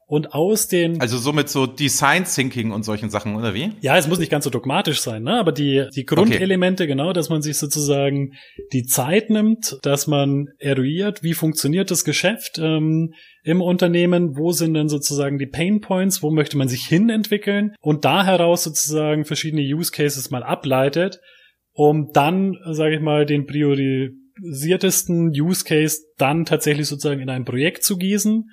Und 0.07 0.35
aus 0.35 0.67
den. 0.67 1.01
Also 1.01 1.19
somit 1.19 1.49
so 1.49 1.67
Design 1.69 2.25
Thinking 2.25 2.73
und 2.73 2.83
solchen 2.83 3.11
Sachen, 3.11 3.37
oder 3.37 3.55
wie? 3.55 3.71
Ja, 3.81 3.97
es 3.97 4.09
muss 4.09 4.19
nicht 4.19 4.33
ganz 4.33 4.43
so 4.43 4.51
dogmatisch 4.51 5.01
sein, 5.01 5.23
ne? 5.23 5.39
Aber 5.39 5.53
die, 5.53 5.87
die 5.95 6.05
Grundelemente, 6.05 6.83
okay. 6.83 6.91
genau, 6.91 7.13
dass 7.13 7.29
man 7.29 7.43
sich 7.43 7.59
sozusagen 7.59 8.33
die 8.73 8.83
Zeit 8.83 9.31
nimmt, 9.31 9.79
dass 9.83 10.09
man 10.09 10.49
eruiert, 10.59 11.23
wie 11.23 11.33
funktioniert 11.33 11.93
das 11.93 12.03
Geschäft 12.03 12.59
ähm, 12.59 13.15
im 13.45 13.61
Unternehmen, 13.61 14.37
wo 14.37 14.51
sind 14.51 14.75
denn 14.75 14.89
sozusagen 14.89 15.39
die 15.39 15.47
Pain 15.47 15.81
Points, 15.81 16.25
wo 16.25 16.33
möchte 16.33 16.57
man 16.57 16.67
sich 16.67 16.87
hin 16.87 17.09
entwickeln 17.09 17.77
und 17.81 18.05
da 18.05 18.25
heraus 18.27 18.65
sozusagen 18.65 19.25
verschiedene 19.25 19.63
Use 19.63 19.93
Cases 19.93 20.29
mal 20.33 20.43
ableitet 20.43 21.21
um 21.73 22.11
dann, 22.13 22.57
sage 22.71 22.97
ich 22.97 23.01
mal, 23.01 23.27
den 23.27 23.47
priorisiertesten 23.47 25.31
Use 25.31 25.65
Case 25.65 25.99
dann 26.19 26.45
tatsächlich 26.45 26.87
sozusagen 26.87 27.21
in 27.21 27.31
ein 27.31 27.45
Projekt 27.45 27.85
zu 27.85 27.97
gießen 27.97 28.45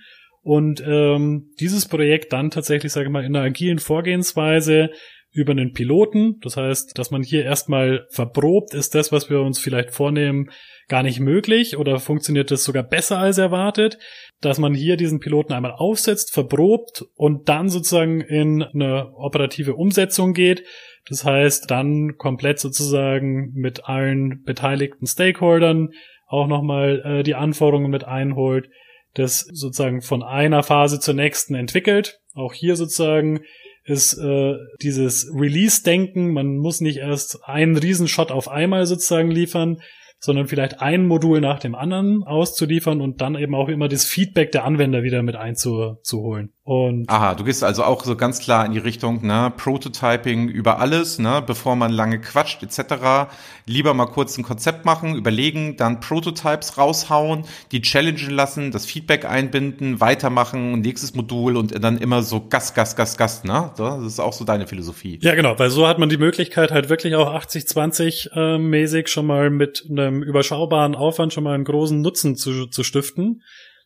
und 0.42 0.82
ähm, 0.86 1.52
dieses 1.60 1.88
Projekt 1.88 2.32
dann 2.32 2.52
tatsächlich, 2.52 2.92
sage 2.92 3.08
ich 3.08 3.12
mal, 3.12 3.26
in 3.26 3.36
einer 3.36 3.46
agilen 3.46 3.80
Vorgehensweise 3.80 4.92
über 5.32 5.52
einen 5.52 5.74
Piloten, 5.74 6.40
das 6.42 6.58
heißt, 6.58 6.98
dass 6.98 7.12
man 7.12 7.22
hier 7.22 7.44
erstmal 7.44 8.08
verprobt, 8.10 8.74
ist 8.74 8.96
das, 8.96 9.12
was 9.12 9.30
wir 9.30 9.42
uns 9.42 9.60
vielleicht 9.60 9.92
vornehmen, 9.92 10.50
gar 10.88 11.04
nicht 11.04 11.20
möglich 11.20 11.78
oder 11.78 12.00
funktioniert 12.00 12.50
das 12.50 12.64
sogar 12.64 12.84
besser 12.84 13.20
als 13.20 13.38
erwartet, 13.38 13.98
dass 14.42 14.58
man 14.58 14.74
hier 14.74 14.98
diesen 14.98 15.20
Piloten 15.20 15.54
einmal 15.54 15.74
aufsetzt, 15.74 16.34
verprobt 16.34 17.04
und 17.16 17.50
dann 17.50 17.70
sozusagen 17.70 18.22
in 18.22 18.64
eine 18.64 19.14
operative 19.16 19.76
Umsetzung 19.76 20.34
geht, 20.34 20.64
das 21.10 21.24
heißt, 21.24 21.72
dann 21.72 22.18
komplett 22.18 22.60
sozusagen 22.60 23.52
mit 23.54 23.86
allen 23.86 24.44
beteiligten 24.44 25.08
Stakeholdern 25.08 25.90
auch 26.28 26.48
nochmal 26.48 27.02
äh, 27.06 27.24
die 27.24 27.36
Anforderungen 27.36 27.90
mit 27.90 28.04
einholt, 28.04 28.70
das 29.14 29.40
sozusagen 29.40 30.02
von 30.02 30.22
einer 30.22 30.64
Phase 30.64 31.00
zur 31.00 31.14
nächsten 31.14 31.56
entwickelt. 31.56 32.20
Auch 32.34 32.54
hier 32.54 32.76
sozusagen 32.76 33.42
ist 33.88 34.18
äh, 34.18 34.56
dieses 34.82 35.32
Release-Denken, 35.34 36.34
man 36.34 36.58
muss 36.58 36.82
nicht 36.82 36.98
erst 36.98 37.40
einen 37.46 37.78
Riesenshot 37.78 38.32
auf 38.32 38.50
einmal 38.50 38.86
sozusagen 38.86 39.32
liefern, 39.32 39.78
sondern 40.20 40.48
vielleicht 40.48 40.82
ein 40.82 41.06
Modul 41.06 41.40
nach 41.40 41.60
dem 41.60 41.74
anderen 41.74 42.24
auszuliefern 42.24 43.00
und 43.02 43.22
dann 43.22 43.36
eben 43.36 43.56
auch 43.56 43.70
immer 43.70 43.88
das 43.88 44.06
Feedback 44.06 44.52
der 44.52 44.66
Anwender 44.66 45.04
wieder 45.04 45.24
mit 45.24 45.36
einzuholen. 45.36 46.52
Und 46.68 47.10
Aha, 47.10 47.34
du 47.34 47.46
gehst 47.46 47.64
also 47.64 47.86
auch 47.86 48.04
so 48.04 48.18
ganz 48.18 48.40
klar 48.42 48.66
in 48.66 48.74
die 48.74 48.78
Richtung, 48.78 49.26
ne, 49.26 49.54
Prototyping 49.56 50.50
über 50.50 50.80
alles, 50.80 51.18
ne, 51.18 51.42
bevor 51.42 51.78
man 51.78 51.94
lange 51.94 52.20
quatscht 52.20 52.62
etc. 52.62 53.32
Lieber 53.66 53.94
mal 53.94 54.08
kurz 54.08 54.38
ein 54.38 54.44
Konzept 54.44 54.84
machen, 54.84 55.16
überlegen, 55.16 55.78
dann 55.78 56.02
Prototypes 56.02 56.78
raushauen, 56.78 57.46
die 57.72 57.82
challengen 57.82 58.32
lassen, 58.32 58.72
das 58.72 58.86
Feedback 58.86 59.24
einbinden, 59.24 60.02
weitermachen, 60.02 60.82
nächstes 60.82 61.16
Modul 61.16 61.56
und 61.56 61.82
dann 61.82 61.98
immer 62.00 62.22
so 62.22 62.46
Gas, 62.46 62.74
Gas, 62.74 62.98
Gas, 62.98 63.16
Gas, 63.16 63.46
ne? 63.46 63.72
Das 63.78 64.04
ist 64.04 64.20
auch 64.20 64.34
so 64.34 64.44
deine 64.44 64.68
Philosophie. 64.68 65.20
Ja, 65.22 65.36
genau, 65.36 65.58
weil 65.58 65.70
so 65.70 65.88
hat 65.88 66.00
man 66.00 66.10
die 66.10 66.18
Möglichkeit 66.18 66.72
halt 66.72 66.90
wirklich 66.90 67.16
auch 67.16 67.34
80-20 67.34 68.34
äh, 68.36 68.58
mäßig 68.58 69.08
schon 69.08 69.26
mal 69.26 69.50
mit 69.50 69.86
einem 69.90 70.22
überschaubaren 70.22 70.96
Aufwand 70.96 71.32
schon 71.32 71.46
mal 71.46 71.56
einen 71.56 71.64
großen 71.64 72.02
Nutzen 72.02 72.36
zu, 72.36 72.66
zu 72.66 72.84
stiften. 72.84 73.42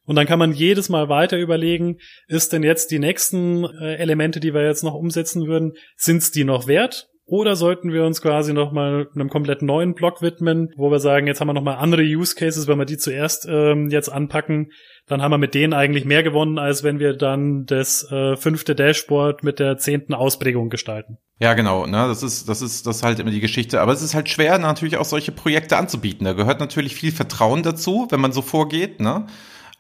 Und 0.06 0.16
dann 0.16 0.26
kann 0.26 0.40
man 0.40 0.54
jedes 0.54 0.90
Mal 0.90 1.10
weiter 1.10 1.38
überlegen, 1.38 1.98
ist 2.28 2.54
denn 2.54 2.64
jetzt 2.64 2.92
die 2.92 3.00
nächsten 3.00 3.66
äh, 3.66 3.96
Elemente, 3.96 4.40
die 4.40 4.54
wir 4.54 4.66
jetzt 4.66 4.84
noch 4.84 4.96
umsetzen 4.96 5.48
würden, 5.48 5.74
sind's 5.96 6.32
die 6.32 6.44
noch 6.44 6.68
wert? 6.68 7.08
Oder 7.26 7.56
sollten 7.56 7.94
wir 7.94 8.04
uns 8.04 8.22
quasi 8.22 8.52
nochmal 8.52 9.08
einem 9.16 9.30
komplett 9.30 9.62
neuen 9.62 9.94
Block 9.94 10.22
widmen, 10.22 10.74
wo 10.76 10.92
wir 10.92 11.00
sagen, 11.00 11.28
jetzt 11.28 11.40
haben 11.40 11.48
wir 11.48 11.54
nochmal 11.54 11.78
andere 11.78 12.02
Use 12.02 12.36
Cases, 12.36 12.68
wenn 12.68 12.78
wir 12.78 12.86
die 12.86 12.98
zuerst 12.98 13.48
ähm, 13.50 13.90
jetzt 13.90 14.10
anpacken, 14.10 14.72
dann 15.08 15.22
haben 15.22 15.32
wir 15.32 15.38
mit 15.38 15.54
denen 15.54 15.74
eigentlich 15.74 16.04
mehr 16.04 16.24
gewonnen, 16.24 16.60
als 16.60 16.84
wenn 16.84 17.00
wir 17.00 17.14
dann 17.14 17.66
das 17.66 18.10
äh, 18.12 18.36
fünfte 18.36 18.76
Dashboard 18.76 19.44
mit 19.44 19.60
der 19.60 19.78
zehnten 19.78 20.14
Ausprägung 20.14 20.70
gestalten. 20.70 21.20
Ja, 21.40 21.54
genau. 21.54 21.86
Ne? 21.86 22.08
Das 22.08 22.22
ist, 22.22 22.50
das 22.50 22.62
ist, 22.62 22.86
das 22.86 22.98
ist 22.98 23.04
halt 23.04 23.20
immer 23.20 23.32
die 23.32 23.40
Geschichte. 23.40 23.82
Aber 23.82 23.94
es 23.94 24.02
ist 24.02 24.14
halt 24.14 24.30
schwer, 24.30 24.58
natürlich 24.60 24.98
auch 24.98 25.06
solche 25.06 25.32
Projekte 25.32 25.78
anzubieten. 25.78 26.26
Da 26.26 26.34
gehört 26.34 26.60
natürlich 26.60 26.96
viel 26.96 27.12
Vertrauen 27.12 27.64
dazu, 27.64 28.08
wenn 28.10 28.20
man 28.20 28.32
so 28.32 28.42
vorgeht. 28.42 29.00
Ne? 29.00 29.26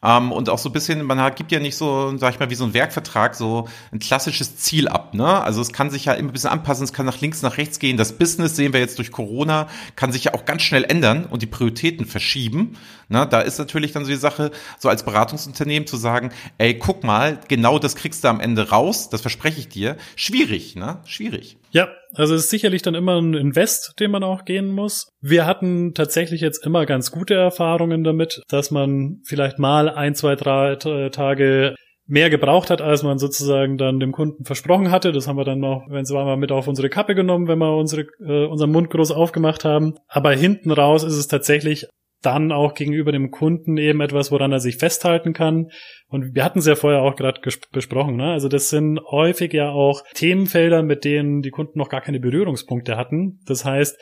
Ähm, 0.04 0.32
und 0.32 0.50
auch 0.50 0.58
so 0.58 0.70
ein 0.70 0.74
bisschen, 0.74 1.04
man 1.04 1.20
hat, 1.20 1.36
gibt 1.36 1.52
ja 1.52 1.60
nicht 1.60 1.76
so, 1.76 2.16
sag 2.18 2.34
ich 2.34 2.40
mal, 2.40 2.50
wie 2.50 2.56
so 2.56 2.64
ein 2.66 2.74
Werkvertrag 2.74 3.36
so 3.36 3.68
ein 3.92 4.00
klassisches 4.00 4.58
Ziel 4.58 4.88
ab. 4.88 5.14
Ne? 5.14 5.42
Also 5.44 5.62
es 5.62 5.72
kann 5.74 5.90
sich 5.90 6.06
ja 6.06 6.14
immer 6.14 6.30
ein 6.30 6.34
bisschen 6.34 6.50
anpassen, 6.50 6.84
es 6.84 6.94
kann 6.94 7.06
nach 7.06 7.22
links, 7.22 7.42
nach 7.42 7.58
rechts 7.58 7.80
gehen. 7.80 7.98
Das 7.98 8.18
Business, 8.18 8.56
sehen 8.56 8.74
wir 8.74 8.80
jetzt 8.80 8.98
durch 8.98 9.12
Corona, 9.12 9.68
kann 9.96 10.12
sich 10.12 10.24
ja 10.24 10.34
auch 10.34 10.46
ganz 10.46 10.64
schnell 10.64 10.84
ändern 10.84 11.26
und 11.26 11.42
die 11.42 11.48
Prioritäten 11.48 12.06
verschieben. 12.06 12.78
Ne? 13.10 13.28
Da 13.28 13.42
ist 13.42 13.60
natürlich 13.60 13.92
dann 13.92 14.06
so 14.06 14.10
die 14.10 14.18
Sache, 14.18 14.52
so 14.80 14.90
als 14.90 15.04
Beratungsunternehmen 15.04 15.88
zu 15.88 15.98
sagen, 15.98 16.32
ey, 16.58 16.78
guck 16.78 17.04
mal, 17.04 17.40
genau 17.48 17.78
das 17.78 17.96
kriegst 17.96 18.24
du 18.24 18.28
am 18.30 18.40
Ende 18.40 18.70
raus, 18.70 19.10
das 19.10 19.22
verspreche 19.22 19.60
ich 19.60 19.70
dir. 19.70 19.98
Schwierig, 20.16 20.76
ne? 20.76 21.00
Schwierig. 21.06 21.58
Ja, 21.72 21.90
also 22.14 22.36
es 22.36 22.44
ist 22.44 22.50
sicherlich 22.50 22.82
dann 22.82 22.96
immer 22.96 23.20
ein 23.20 23.34
Invest, 23.34 23.94
den 24.00 24.12
man 24.12 24.24
auch 24.24 24.44
gehen 24.46 24.68
muss. 24.68 25.10
Wir 25.22 25.46
hatten 25.46 25.94
tatsächlich 25.94 26.42
jetzt 26.42 26.66
immer 26.66 26.86
ganz 26.86 27.12
gute 27.12 27.34
Erfahrungen 27.34 28.04
damit, 28.04 28.42
dass 28.50 28.72
man 28.72 29.22
vielleicht 29.26 29.58
mal 29.58 29.90
ein, 29.90 30.14
zwei, 30.16 30.36
drei 30.36 30.76
Tage 30.76 31.76
mehr 32.08 32.30
gebraucht 32.30 32.70
hat, 32.70 32.82
als 32.82 33.04
man 33.04 33.20
sozusagen 33.20 33.78
dann 33.78 34.02
dem 34.02 34.12
Kunden 34.12 34.44
versprochen 34.44 34.92
hatte. 34.92 35.14
Das 35.14 35.28
haben 35.28 35.38
wir 35.38 35.46
dann 35.46 35.60
noch, 35.60 35.86
wenn 35.90 36.02
es 36.02 36.12
war, 36.12 36.26
mal 36.26 36.36
mit 36.36 36.52
auf 36.52 36.68
unsere 36.68 36.90
Kappe 36.90 37.16
genommen, 37.16 37.48
wenn 37.48 37.60
wir 37.60 37.74
unsere, 37.78 38.02
äh, 38.20 38.48
unseren 38.48 38.72
Mund 38.72 38.90
groß 38.90 39.12
aufgemacht 39.12 39.64
haben. 39.64 39.96
Aber 40.08 40.34
hinten 40.34 40.72
raus 40.72 41.04
ist 41.04 41.16
es 41.16 41.28
tatsächlich 41.28 41.88
dann 42.22 42.52
auch 42.52 42.74
gegenüber 42.74 43.12
dem 43.12 43.32
Kunden 43.32 43.78
eben 43.78 44.02
etwas, 44.02 44.32
woran 44.32 44.52
er 44.52 44.60
sich 44.60 44.78
festhalten 44.78 45.34
kann. 45.34 45.72
Und 46.08 46.36
wir 46.36 46.44
hatten 46.44 46.60
es 46.60 46.68
ja 46.68 46.76
vorher 46.76 47.02
auch 47.02 47.16
gerade 47.16 47.42
besprochen. 47.72 48.16
Ne? 48.16 48.32
Also 48.32 48.48
das 48.48 48.70
sind 48.70 49.00
häufig 49.10 49.54
ja 49.54 49.70
auch 49.70 50.04
Themenfelder, 50.14 50.84
mit 50.84 51.04
denen 51.04 51.42
die 51.42 51.52
Kunden 51.52 51.80
noch 51.80 51.90
gar 51.90 52.02
keine 52.02 52.20
Berührungspunkte 52.20 52.98
hatten. 52.98 53.40
Das 53.46 53.66
heißt, 53.66 53.98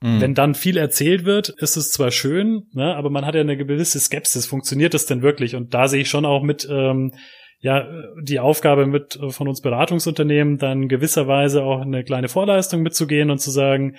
Mhm. 0.00 0.20
Wenn 0.20 0.34
dann 0.34 0.54
viel 0.54 0.76
erzählt 0.76 1.24
wird, 1.24 1.48
ist 1.48 1.76
es 1.76 1.90
zwar 1.90 2.10
schön, 2.10 2.64
ne, 2.72 2.94
aber 2.94 3.10
man 3.10 3.26
hat 3.26 3.34
ja 3.34 3.40
eine 3.40 3.56
gewisse 3.56 3.98
Skepsis. 3.98 4.46
Funktioniert 4.46 4.94
das 4.94 5.06
denn 5.06 5.22
wirklich? 5.22 5.56
Und 5.56 5.74
da 5.74 5.88
sehe 5.88 6.02
ich 6.02 6.08
schon 6.08 6.24
auch 6.24 6.42
mit, 6.42 6.68
ähm, 6.70 7.14
ja, 7.60 7.88
die 8.22 8.38
Aufgabe 8.38 8.86
mit 8.86 9.16
äh, 9.16 9.30
von 9.30 9.48
uns 9.48 9.60
Beratungsunternehmen, 9.60 10.58
dann 10.58 10.88
gewisserweise 10.88 11.64
auch 11.64 11.80
eine 11.80 12.04
kleine 12.04 12.28
Vorleistung 12.28 12.82
mitzugehen 12.82 13.30
und 13.30 13.38
zu 13.38 13.50
sagen, 13.50 13.96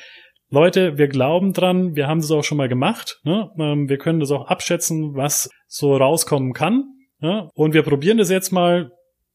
Leute, 0.51 0.97
wir 0.97 1.07
glauben 1.07 1.53
dran, 1.53 1.95
wir 1.95 2.07
haben 2.07 2.21
das 2.21 2.31
auch 2.31 2.43
schon 2.43 2.57
mal 2.57 2.69
gemacht, 2.69 3.19
ne? 3.23 3.51
Ähm, 3.59 3.87
wir 3.87 3.97
können 3.97 4.19
das 4.19 4.31
auch 4.31 4.47
abschätzen, 4.47 5.15
was 5.15 5.49
so 5.67 5.95
rauskommen 5.95 6.53
kann. 6.53 6.85
Ne? 7.19 7.49
Und 7.53 7.73
wir 7.73 7.83
probieren 7.83 8.17
das 8.17 8.29
jetzt 8.29 8.51
mal 8.51 8.91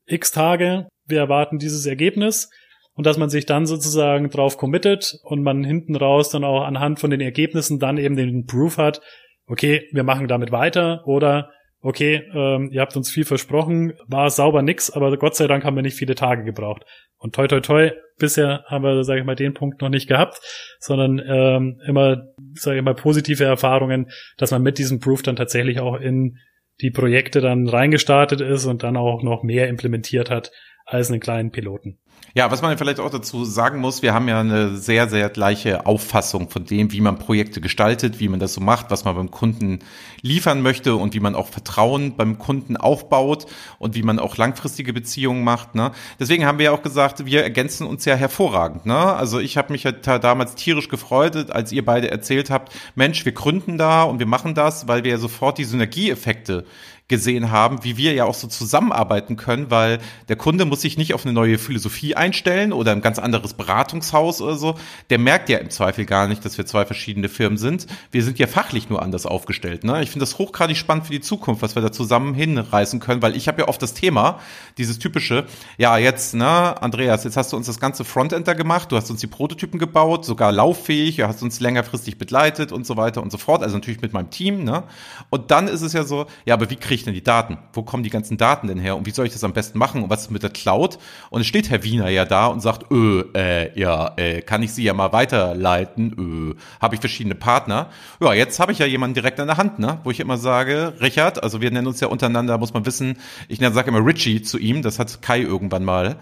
x 0.06 0.32
Tage, 0.32 0.88
wir 1.06 1.18
erwarten 1.18 1.58
dieses 1.58 1.86
Ergebnis 1.86 2.50
und 2.94 3.06
dass 3.06 3.18
man 3.18 3.30
sich 3.30 3.46
dann 3.46 3.66
sozusagen 3.66 4.30
drauf 4.30 4.56
committet 4.56 5.18
und 5.22 5.42
man 5.42 5.64
hinten 5.64 5.96
raus 5.96 6.30
dann 6.30 6.44
auch 6.44 6.62
anhand 6.62 6.98
von 6.98 7.10
den 7.10 7.20
Ergebnissen 7.20 7.78
dann 7.78 7.98
eben 7.98 8.16
den 8.16 8.46
Proof 8.46 8.78
hat, 8.78 9.00
okay, 9.46 9.88
wir 9.92 10.02
machen 10.02 10.28
damit 10.28 10.50
weiter 10.50 11.06
oder 11.06 11.50
okay, 11.80 12.22
ähm, 12.34 12.70
ihr 12.72 12.80
habt 12.80 12.96
uns 12.96 13.10
viel 13.10 13.24
versprochen, 13.24 13.92
war 14.06 14.30
sauber 14.30 14.62
nix, 14.62 14.90
aber 14.90 15.16
Gott 15.18 15.36
sei 15.36 15.46
Dank 15.46 15.64
haben 15.64 15.76
wir 15.76 15.82
nicht 15.82 15.98
viele 15.98 16.14
Tage 16.14 16.44
gebraucht. 16.44 16.84
Und 17.18 17.34
toi 17.34 17.46
toi 17.46 17.60
toi, 17.60 17.90
bisher 18.18 18.64
haben 18.66 18.84
wir, 18.84 19.04
sage 19.04 19.20
ich 19.20 19.26
mal, 19.26 19.34
den 19.34 19.54
Punkt 19.54 19.80
noch 19.80 19.88
nicht 19.88 20.08
gehabt, 20.08 20.40
sondern 20.80 21.20
ähm, 21.26 21.80
immer, 21.86 22.28
sage 22.54 22.78
ich 22.78 22.84
mal, 22.84 22.94
positive 22.94 23.44
Erfahrungen, 23.44 24.10
dass 24.36 24.50
man 24.50 24.62
mit 24.62 24.78
diesem 24.78 25.00
Proof 25.00 25.22
dann 25.22 25.36
tatsächlich 25.36 25.80
auch 25.80 26.00
in 26.00 26.38
die 26.80 26.90
Projekte 26.90 27.40
dann 27.40 27.68
reingestartet 27.68 28.40
ist 28.40 28.66
und 28.66 28.82
dann 28.82 28.96
auch 28.96 29.22
noch 29.22 29.42
mehr 29.42 29.68
implementiert 29.68 30.30
hat 30.30 30.50
als 30.84 31.10
einen 31.10 31.20
kleinen 31.20 31.50
Piloten. 31.50 31.98
Ja, 32.36 32.50
was 32.50 32.62
man 32.62 32.76
vielleicht 32.76 32.98
auch 32.98 33.10
dazu 33.10 33.44
sagen 33.44 33.78
muss, 33.78 34.02
wir 34.02 34.12
haben 34.12 34.26
ja 34.26 34.40
eine 34.40 34.76
sehr, 34.76 35.08
sehr 35.08 35.28
gleiche 35.28 35.86
Auffassung 35.86 36.50
von 36.50 36.64
dem, 36.64 36.90
wie 36.90 37.00
man 37.00 37.16
Projekte 37.16 37.60
gestaltet, 37.60 38.18
wie 38.18 38.28
man 38.28 38.40
das 38.40 38.54
so 38.54 38.60
macht, 38.60 38.90
was 38.90 39.04
man 39.04 39.14
beim 39.14 39.30
Kunden 39.30 39.78
liefern 40.20 40.60
möchte 40.60 40.96
und 40.96 41.14
wie 41.14 41.20
man 41.20 41.36
auch 41.36 41.46
Vertrauen 41.46 42.16
beim 42.16 42.40
Kunden 42.40 42.76
aufbaut 42.76 43.46
und 43.78 43.94
wie 43.94 44.02
man 44.02 44.18
auch 44.18 44.36
langfristige 44.36 44.92
Beziehungen 44.92 45.44
macht. 45.44 45.76
Ne? 45.76 45.92
Deswegen 46.18 46.44
haben 46.44 46.58
wir 46.58 46.64
ja 46.64 46.72
auch 46.72 46.82
gesagt, 46.82 47.24
wir 47.24 47.44
ergänzen 47.44 47.86
uns 47.86 48.04
ja 48.04 48.16
hervorragend. 48.16 48.84
Ne? 48.84 48.96
Also 48.96 49.38
ich 49.38 49.56
habe 49.56 49.72
mich 49.72 49.84
ja 49.84 49.92
damals 49.92 50.56
tierisch 50.56 50.88
gefreut, 50.88 51.52
als 51.52 51.70
ihr 51.70 51.84
beide 51.84 52.10
erzählt 52.10 52.50
habt, 52.50 52.74
Mensch, 52.96 53.24
wir 53.24 53.32
gründen 53.32 53.78
da 53.78 54.02
und 54.02 54.18
wir 54.18 54.26
machen 54.26 54.56
das, 54.56 54.88
weil 54.88 55.04
wir 55.04 55.12
ja 55.12 55.18
sofort 55.18 55.58
die 55.58 55.64
Synergieeffekte 55.64 56.64
gesehen 57.06 57.50
haben, 57.50 57.84
wie 57.84 57.98
wir 57.98 58.14
ja 58.14 58.24
auch 58.24 58.34
so 58.34 58.48
zusammenarbeiten 58.48 59.36
können, 59.36 59.70
weil 59.70 59.98
der 60.28 60.36
Kunde 60.36 60.64
muss 60.64 60.80
sich 60.80 60.96
nicht 60.96 61.12
auf 61.12 61.26
eine 61.26 61.34
neue 61.34 61.58
Philosophie 61.58 62.03
einstellen 62.12 62.72
oder 62.72 62.92
ein 62.92 63.00
ganz 63.00 63.18
anderes 63.18 63.54
Beratungshaus 63.54 64.40
oder 64.40 64.56
so. 64.56 64.74
Der 65.10 65.18
merkt 65.18 65.48
ja 65.48 65.58
im 65.58 65.70
Zweifel 65.70 66.04
gar 66.04 66.28
nicht, 66.28 66.44
dass 66.44 66.58
wir 66.58 66.66
zwei 66.66 66.84
verschiedene 66.84 67.28
Firmen 67.28 67.56
sind. 67.56 67.86
Wir 68.10 68.22
sind 68.22 68.38
ja 68.38 68.46
fachlich 68.46 68.90
nur 68.90 69.02
anders 69.02 69.26
aufgestellt. 69.26 69.84
Ne? 69.84 70.02
Ich 70.02 70.10
finde 70.10 70.24
das 70.24 70.38
hochgradig 70.38 70.76
spannend 70.76 71.06
für 71.06 71.12
die 71.12 71.20
Zukunft, 71.20 71.62
was 71.62 71.74
wir 71.74 71.82
da 71.82 71.92
zusammen 71.92 72.34
hinreißen 72.34 73.00
können, 73.00 73.22
weil 73.22 73.36
ich 73.36 73.48
habe 73.48 73.62
ja 73.62 73.68
oft 73.68 73.80
das 73.80 73.94
Thema, 73.94 74.38
dieses 74.78 74.98
typische, 74.98 75.46
ja 75.78 75.96
jetzt, 75.96 76.34
ne, 76.34 76.80
Andreas, 76.82 77.24
jetzt 77.24 77.36
hast 77.36 77.52
du 77.52 77.56
uns 77.56 77.66
das 77.66 77.80
ganze 77.80 78.04
Frontend 78.04 78.46
da 78.46 78.54
gemacht, 78.54 78.92
du 78.92 78.96
hast 78.96 79.10
uns 79.10 79.20
die 79.20 79.26
Prototypen 79.26 79.78
gebaut, 79.78 80.24
sogar 80.24 80.52
lauffähig, 80.52 81.16
du 81.16 81.26
hast 81.26 81.42
uns 81.42 81.60
längerfristig 81.60 82.18
begleitet 82.18 82.72
und 82.72 82.86
so 82.86 82.96
weiter 82.96 83.22
und 83.22 83.32
so 83.32 83.38
fort, 83.38 83.62
also 83.62 83.76
natürlich 83.76 84.02
mit 84.02 84.12
meinem 84.12 84.30
Team, 84.30 84.64
ne? 84.64 84.84
Und 85.30 85.50
dann 85.50 85.68
ist 85.68 85.82
es 85.82 85.92
ja 85.92 86.04
so, 86.04 86.26
ja, 86.44 86.54
aber 86.54 86.70
wie 86.70 86.76
kriege 86.76 86.94
ich 86.94 87.04
denn 87.04 87.14
die 87.14 87.22
Daten? 87.22 87.58
Wo 87.72 87.82
kommen 87.82 88.02
die 88.02 88.10
ganzen 88.10 88.36
Daten 88.36 88.66
denn 88.66 88.78
her? 88.78 88.96
Und 88.96 89.06
wie 89.06 89.10
soll 89.10 89.26
ich 89.26 89.32
das 89.32 89.44
am 89.44 89.52
besten 89.52 89.78
machen? 89.78 90.02
Und 90.02 90.10
was 90.10 90.22
ist 90.22 90.30
mit 90.30 90.42
der 90.42 90.50
Cloud? 90.50 90.98
Und 91.30 91.40
es 91.40 91.46
steht 91.46 91.70
Herr 91.70 91.82
Wiener 91.94 92.08
ja 92.08 92.24
da 92.24 92.46
und 92.46 92.60
sagt, 92.60 92.90
öh, 92.90 93.24
äh, 93.34 93.78
ja, 93.78 94.12
äh, 94.16 94.42
kann 94.42 94.62
ich 94.62 94.72
Sie 94.72 94.82
ja 94.82 94.94
mal 94.94 95.12
weiterleiten? 95.12 96.14
Öh, 96.18 96.60
habe 96.80 96.96
ich 96.96 97.00
verschiedene 97.00 97.36
Partner? 97.36 97.88
Ja, 98.20 98.32
jetzt 98.32 98.58
habe 98.58 98.72
ich 98.72 98.78
ja 98.78 98.86
jemanden 98.86 99.14
direkt 99.14 99.38
an 99.38 99.46
der 99.46 99.56
Hand, 99.56 99.78
ne? 99.78 100.00
Wo 100.02 100.10
ich 100.10 100.20
immer 100.20 100.36
sage, 100.36 100.94
Richard, 101.00 101.42
also 101.42 101.60
wir 101.60 101.70
nennen 101.70 101.86
uns 101.86 102.00
ja 102.00 102.08
untereinander, 102.08 102.58
muss 102.58 102.74
man 102.74 102.84
wissen, 102.84 103.18
ich 103.48 103.60
sage 103.60 103.88
immer 103.88 104.04
Richie 104.04 104.42
zu 104.42 104.58
ihm, 104.58 104.82
das 104.82 104.98
hat 104.98 105.22
Kai 105.22 105.40
irgendwann 105.40 105.84
mal 105.84 106.16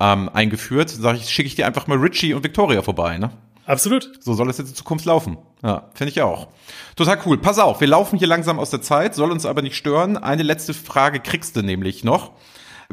ähm, 0.00 0.28
eingeführt. 0.32 0.90
Sage 0.90 1.18
ich, 1.18 1.30
schicke 1.30 1.46
ich 1.46 1.54
dir 1.54 1.66
einfach 1.66 1.86
mal 1.86 1.98
Richie 1.98 2.34
und 2.34 2.42
Victoria 2.42 2.82
vorbei, 2.82 3.18
ne? 3.18 3.30
Absolut. 3.64 4.10
So 4.20 4.34
soll 4.34 4.50
es 4.50 4.58
jetzt 4.58 4.70
in 4.70 4.74
Zukunft 4.74 5.04
laufen. 5.04 5.38
Ja, 5.62 5.84
finde 5.94 6.10
ich 6.10 6.20
auch. 6.20 6.48
Total 6.96 7.16
cool. 7.24 7.38
Pass 7.38 7.60
auf, 7.60 7.80
wir 7.80 7.86
laufen 7.86 8.18
hier 8.18 8.26
langsam 8.26 8.58
aus 8.58 8.70
der 8.70 8.82
Zeit, 8.82 9.14
soll 9.14 9.30
uns 9.30 9.46
aber 9.46 9.62
nicht 9.62 9.76
stören. 9.76 10.16
Eine 10.16 10.42
letzte 10.42 10.74
Frage 10.74 11.20
kriegst 11.20 11.54
du 11.54 11.62
nämlich 11.62 12.02
noch. 12.02 12.32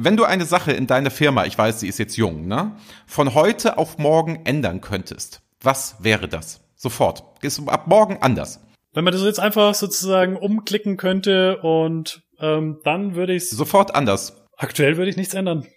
Wenn 0.01 0.15
du 0.15 0.23
eine 0.23 0.45
Sache 0.45 0.71
in 0.71 0.87
deiner 0.87 1.11
Firma, 1.11 1.45
ich 1.45 1.57
weiß, 1.57 1.81
sie 1.81 1.89
ist 1.89 1.99
jetzt 1.99 2.15
jung, 2.15 2.47
ne, 2.47 2.71
von 3.05 3.33
heute 3.33 3.77
auf 3.77 3.97
morgen 3.97 4.45
ändern 4.45 4.79
könntest, 4.79 5.41
was 5.61 5.97
wäre 5.99 6.29
das? 6.29 6.61
Sofort. 6.77 7.23
Ist 7.41 7.67
ab 7.67 7.87
morgen 7.87 8.17
anders. 8.21 8.61
Wenn 8.93 9.03
man 9.03 9.11
das 9.11 9.23
jetzt 9.23 9.41
einfach 9.41 9.75
sozusagen 9.75 10.37
umklicken 10.37 10.95
könnte 10.95 11.57
und 11.57 12.21
ähm, 12.39 12.79
dann 12.85 13.15
würde 13.15 13.33
ich 13.33 13.49
sofort 13.49 13.93
anders. 13.93 14.37
Aktuell 14.55 14.95
würde 14.95 15.11
ich 15.11 15.17
nichts 15.17 15.33
ändern. 15.33 15.67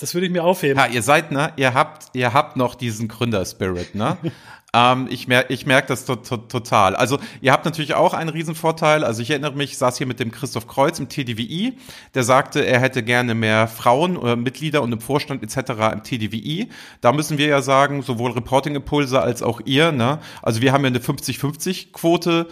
Das 0.00 0.12
würde 0.12 0.26
ich 0.26 0.32
mir 0.32 0.42
aufheben. 0.42 0.76
Ja, 0.76 0.86
ihr 0.86 1.02
seid, 1.02 1.30
ne, 1.30 1.52
ihr 1.56 1.72
habt, 1.72 2.06
ihr 2.14 2.32
habt 2.32 2.56
noch 2.56 2.74
diesen 2.74 3.06
Gründerspirit, 3.06 3.94
ne? 3.94 4.16
ähm, 4.74 5.06
ich 5.10 5.28
merke 5.28 5.52
ich 5.52 5.64
merk 5.64 5.86
das 5.86 6.04
to 6.04 6.16
to 6.16 6.36
total. 6.36 6.94
Also 6.94 7.18
ihr 7.40 7.52
habt 7.52 7.64
natürlich 7.64 7.94
auch 7.94 8.12
einen 8.12 8.28
Riesenvorteil. 8.28 9.02
Also 9.02 9.22
ich 9.22 9.30
erinnere 9.30 9.54
mich, 9.54 9.72
ich 9.72 9.78
saß 9.78 9.96
hier 9.96 10.06
mit 10.06 10.20
dem 10.20 10.30
Christoph 10.30 10.66
Kreuz 10.66 10.98
im 10.98 11.08
TDWI, 11.08 11.78
der 12.14 12.22
sagte, 12.22 12.66
er 12.66 12.80
hätte 12.80 13.02
gerne 13.02 13.34
mehr 13.34 13.66
Frauen 13.66 14.16
oder 14.16 14.36
Mitglieder 14.36 14.82
und 14.82 14.92
im 14.92 15.00
Vorstand 15.00 15.42
etc. 15.42 15.70
im 15.92 16.02
TDWI. 16.02 16.68
Da 17.00 17.12
müssen 17.12 17.38
wir 17.38 17.46
ja 17.46 17.62
sagen, 17.62 18.02
sowohl 18.02 18.32
Reporting-Impulse 18.32 19.20
als 19.20 19.42
auch 19.42 19.60
ihr, 19.64 19.92
ne? 19.92 20.18
Also 20.42 20.60
wir 20.60 20.72
haben 20.72 20.84
ja 20.84 20.88
eine 20.88 20.98
50-50-Quote 20.98 22.48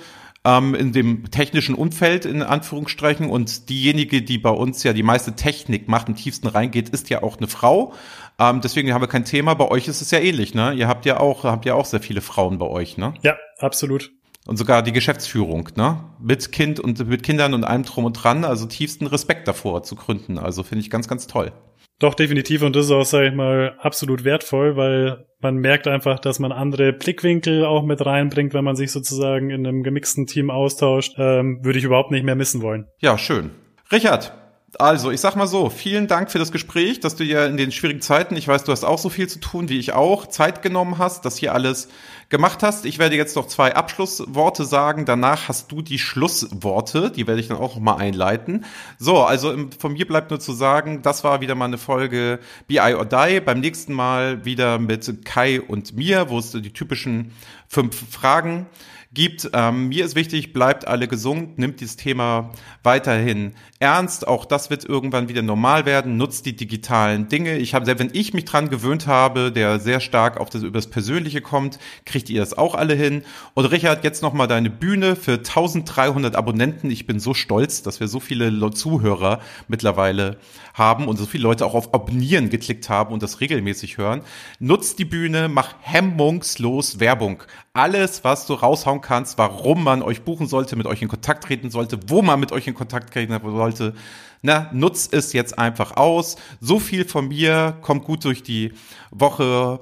ähm, 0.46 0.74
in 0.76 0.92
dem 0.92 1.28
technischen 1.30 1.74
Umfeld 1.74 2.24
in 2.24 2.40
Anführungsstrichen 2.42 3.28
und 3.28 3.68
diejenige, 3.68 4.22
die 4.22 4.38
bei 4.38 4.50
uns 4.50 4.84
ja 4.84 4.92
die 4.92 5.02
meiste 5.02 5.34
Technik 5.34 5.88
macht, 5.88 6.08
im 6.08 6.14
tiefsten 6.14 6.46
reingeht, 6.46 6.88
ist 6.88 7.10
ja 7.10 7.22
auch 7.24 7.38
eine 7.38 7.48
Frau. 7.48 7.92
Ähm, 8.38 8.60
deswegen 8.60 8.94
haben 8.94 9.02
wir 9.02 9.08
kein 9.08 9.24
Thema. 9.24 9.54
Bei 9.54 9.68
euch 9.68 9.88
ist 9.88 10.00
es 10.00 10.12
ja 10.12 10.20
ähnlich, 10.20 10.54
ne? 10.54 10.72
Ihr 10.72 10.86
habt 10.86 11.04
ja 11.04 11.18
auch, 11.18 11.42
habt 11.42 11.66
ja 11.66 11.74
auch 11.74 11.84
sehr 11.84 12.00
viele 12.00 12.20
Frauen 12.20 12.58
bei 12.58 12.66
euch, 12.66 12.96
ne? 12.96 13.14
Ja, 13.22 13.36
absolut. 13.58 14.12
Und 14.46 14.56
sogar 14.56 14.82
die 14.82 14.92
Geschäftsführung, 14.92 15.70
ne? 15.74 16.04
Mit 16.20 16.52
Kind 16.52 16.78
und 16.78 17.04
mit 17.08 17.24
Kindern 17.24 17.52
und 17.52 17.64
allem 17.64 17.82
drum 17.82 18.04
und 18.04 18.12
dran. 18.12 18.44
Also 18.44 18.66
tiefsten 18.66 19.08
Respekt 19.08 19.48
davor 19.48 19.82
zu 19.82 19.96
gründen. 19.96 20.38
Also 20.38 20.62
finde 20.62 20.82
ich 20.82 20.90
ganz, 20.90 21.08
ganz 21.08 21.26
toll. 21.26 21.52
Doch, 21.98 22.14
definitiv. 22.14 22.62
Und 22.62 22.76
das 22.76 22.86
ist 22.86 22.92
auch, 22.92 23.04
sage 23.04 23.28
ich 23.28 23.34
mal, 23.34 23.74
absolut 23.78 24.24
wertvoll, 24.24 24.76
weil 24.76 25.26
man 25.40 25.56
merkt 25.56 25.86
einfach, 25.86 26.18
dass 26.18 26.38
man 26.38 26.52
andere 26.52 26.92
Blickwinkel 26.92 27.64
auch 27.64 27.82
mit 27.82 28.04
reinbringt, 28.04 28.52
wenn 28.52 28.64
man 28.64 28.76
sich 28.76 28.92
sozusagen 28.92 29.50
in 29.50 29.66
einem 29.66 29.82
gemixten 29.82 30.26
Team 30.26 30.50
austauscht. 30.50 31.14
Ähm, 31.18 31.60
würde 31.62 31.78
ich 31.78 31.84
überhaupt 31.84 32.10
nicht 32.10 32.24
mehr 32.24 32.34
missen 32.34 32.60
wollen. 32.60 32.86
Ja, 32.98 33.16
schön. 33.16 33.50
Richard, 33.90 34.32
also, 34.78 35.10
ich 35.10 35.20
sag 35.20 35.36
mal 35.36 35.46
so, 35.46 35.70
vielen 35.70 36.06
Dank 36.06 36.30
für 36.30 36.38
das 36.38 36.52
Gespräch, 36.52 37.00
dass 37.00 37.16
du 37.16 37.24
ja 37.24 37.46
in 37.46 37.56
den 37.56 37.72
schwierigen 37.72 38.02
Zeiten, 38.02 38.36
ich 38.36 38.46
weiß, 38.46 38.64
du 38.64 38.72
hast 38.72 38.84
auch 38.84 38.98
so 38.98 39.08
viel 39.08 39.28
zu 39.28 39.38
tun 39.40 39.68
wie 39.68 39.78
ich 39.78 39.92
auch, 39.92 40.26
Zeit 40.26 40.60
genommen 40.60 40.98
hast, 40.98 41.24
das 41.24 41.38
hier 41.38 41.54
alles 41.54 41.88
gemacht 42.28 42.62
hast. 42.62 42.84
Ich 42.84 42.98
werde 42.98 43.16
jetzt 43.16 43.36
noch 43.36 43.46
zwei 43.46 43.74
Abschlussworte 43.74 44.64
sagen. 44.64 45.04
Danach 45.04 45.48
hast 45.48 45.70
du 45.70 45.82
die 45.82 45.98
Schlussworte. 45.98 47.10
Die 47.10 47.26
werde 47.26 47.40
ich 47.40 47.48
dann 47.48 47.56
auch 47.56 47.76
noch 47.76 47.82
mal 47.82 47.96
einleiten. 47.96 48.64
So, 48.98 49.22
also 49.22 49.54
von 49.78 49.92
mir 49.92 50.06
bleibt 50.06 50.30
nur 50.30 50.40
zu 50.40 50.52
sagen, 50.52 51.02
das 51.02 51.24
war 51.24 51.40
wieder 51.40 51.54
mal 51.54 51.66
eine 51.66 51.78
Folge 51.78 52.40
BI 52.66 52.94
or 52.94 53.04
Die. 53.04 53.40
Beim 53.40 53.60
nächsten 53.60 53.92
Mal 53.92 54.44
wieder 54.44 54.78
mit 54.78 55.24
Kai 55.24 55.60
und 55.60 55.94
mir, 55.94 56.28
wo 56.28 56.38
es 56.38 56.52
die 56.52 56.72
typischen 56.72 57.32
fünf 57.68 58.10
Fragen 58.10 58.66
gibt. 59.16 59.50
Ähm, 59.52 59.88
mir 59.88 60.04
ist 60.04 60.14
wichtig, 60.14 60.52
bleibt 60.52 60.86
alle 60.86 61.08
gesund, 61.08 61.58
nimmt 61.58 61.80
dieses 61.80 61.96
Thema 61.96 62.52
weiterhin 62.84 63.54
ernst. 63.80 64.28
Auch 64.28 64.44
das 64.44 64.70
wird 64.70 64.84
irgendwann 64.84 65.28
wieder 65.28 65.42
normal 65.42 65.86
werden. 65.86 66.16
Nutzt 66.16 66.46
die 66.46 66.54
digitalen 66.54 67.28
Dinge. 67.28 67.56
Ich 67.56 67.74
habe, 67.74 67.84
selbst 67.86 68.00
wenn 68.00 68.10
ich 68.12 68.34
mich 68.34 68.44
dran 68.44 68.68
gewöhnt 68.68 69.06
habe, 69.06 69.50
der 69.50 69.80
sehr 69.80 70.00
stark 70.00 70.38
auf 70.38 70.50
das 70.50 70.62
über 70.62 70.78
das 70.78 70.88
Persönliche 70.88 71.40
kommt, 71.40 71.78
kriegt 72.16 72.30
ihr 72.30 72.40
das 72.40 72.56
auch 72.56 72.74
alle 72.74 72.94
hin. 72.94 73.24
Und 73.52 73.66
Richard, 73.66 74.02
jetzt 74.02 74.22
noch 74.22 74.32
mal 74.32 74.46
deine 74.46 74.70
Bühne 74.70 75.16
für 75.16 75.32
1300 75.32 76.34
Abonnenten. 76.34 76.90
Ich 76.90 77.06
bin 77.06 77.20
so 77.20 77.34
stolz, 77.34 77.82
dass 77.82 78.00
wir 78.00 78.08
so 78.08 78.20
viele 78.20 78.70
Zuhörer 78.70 79.40
mittlerweile 79.68 80.38
haben 80.72 81.08
und 81.08 81.18
so 81.18 81.26
viele 81.26 81.42
Leute 81.42 81.66
auch 81.66 81.74
auf 81.74 81.92
Abonnieren 81.92 82.48
geklickt 82.48 82.88
haben 82.88 83.12
und 83.12 83.22
das 83.22 83.42
regelmäßig 83.42 83.98
hören. 83.98 84.22
Nutzt 84.60 84.98
die 84.98 85.04
Bühne, 85.04 85.50
mach 85.50 85.74
hemmungslos 85.82 87.00
Werbung. 87.00 87.42
Alles, 87.74 88.24
was 88.24 88.46
du 88.46 88.54
raushauen 88.54 89.02
kannst, 89.02 89.36
warum 89.36 89.84
man 89.84 90.00
euch 90.00 90.22
buchen 90.22 90.46
sollte, 90.46 90.74
mit 90.74 90.86
euch 90.86 91.02
in 91.02 91.08
Kontakt 91.08 91.44
treten 91.44 91.70
sollte, 91.70 92.00
wo 92.06 92.22
man 92.22 92.40
mit 92.40 92.50
euch 92.50 92.66
in 92.66 92.72
Kontakt 92.72 93.12
treten 93.12 93.38
sollte. 93.42 93.92
Na, 94.40 94.70
nutzt 94.72 95.12
es 95.12 95.34
jetzt 95.34 95.58
einfach 95.58 95.98
aus. 95.98 96.36
So 96.62 96.78
viel 96.78 97.04
von 97.04 97.28
mir. 97.28 97.76
Kommt 97.82 98.04
gut 98.04 98.24
durch 98.24 98.42
die 98.42 98.72
Woche. 99.10 99.80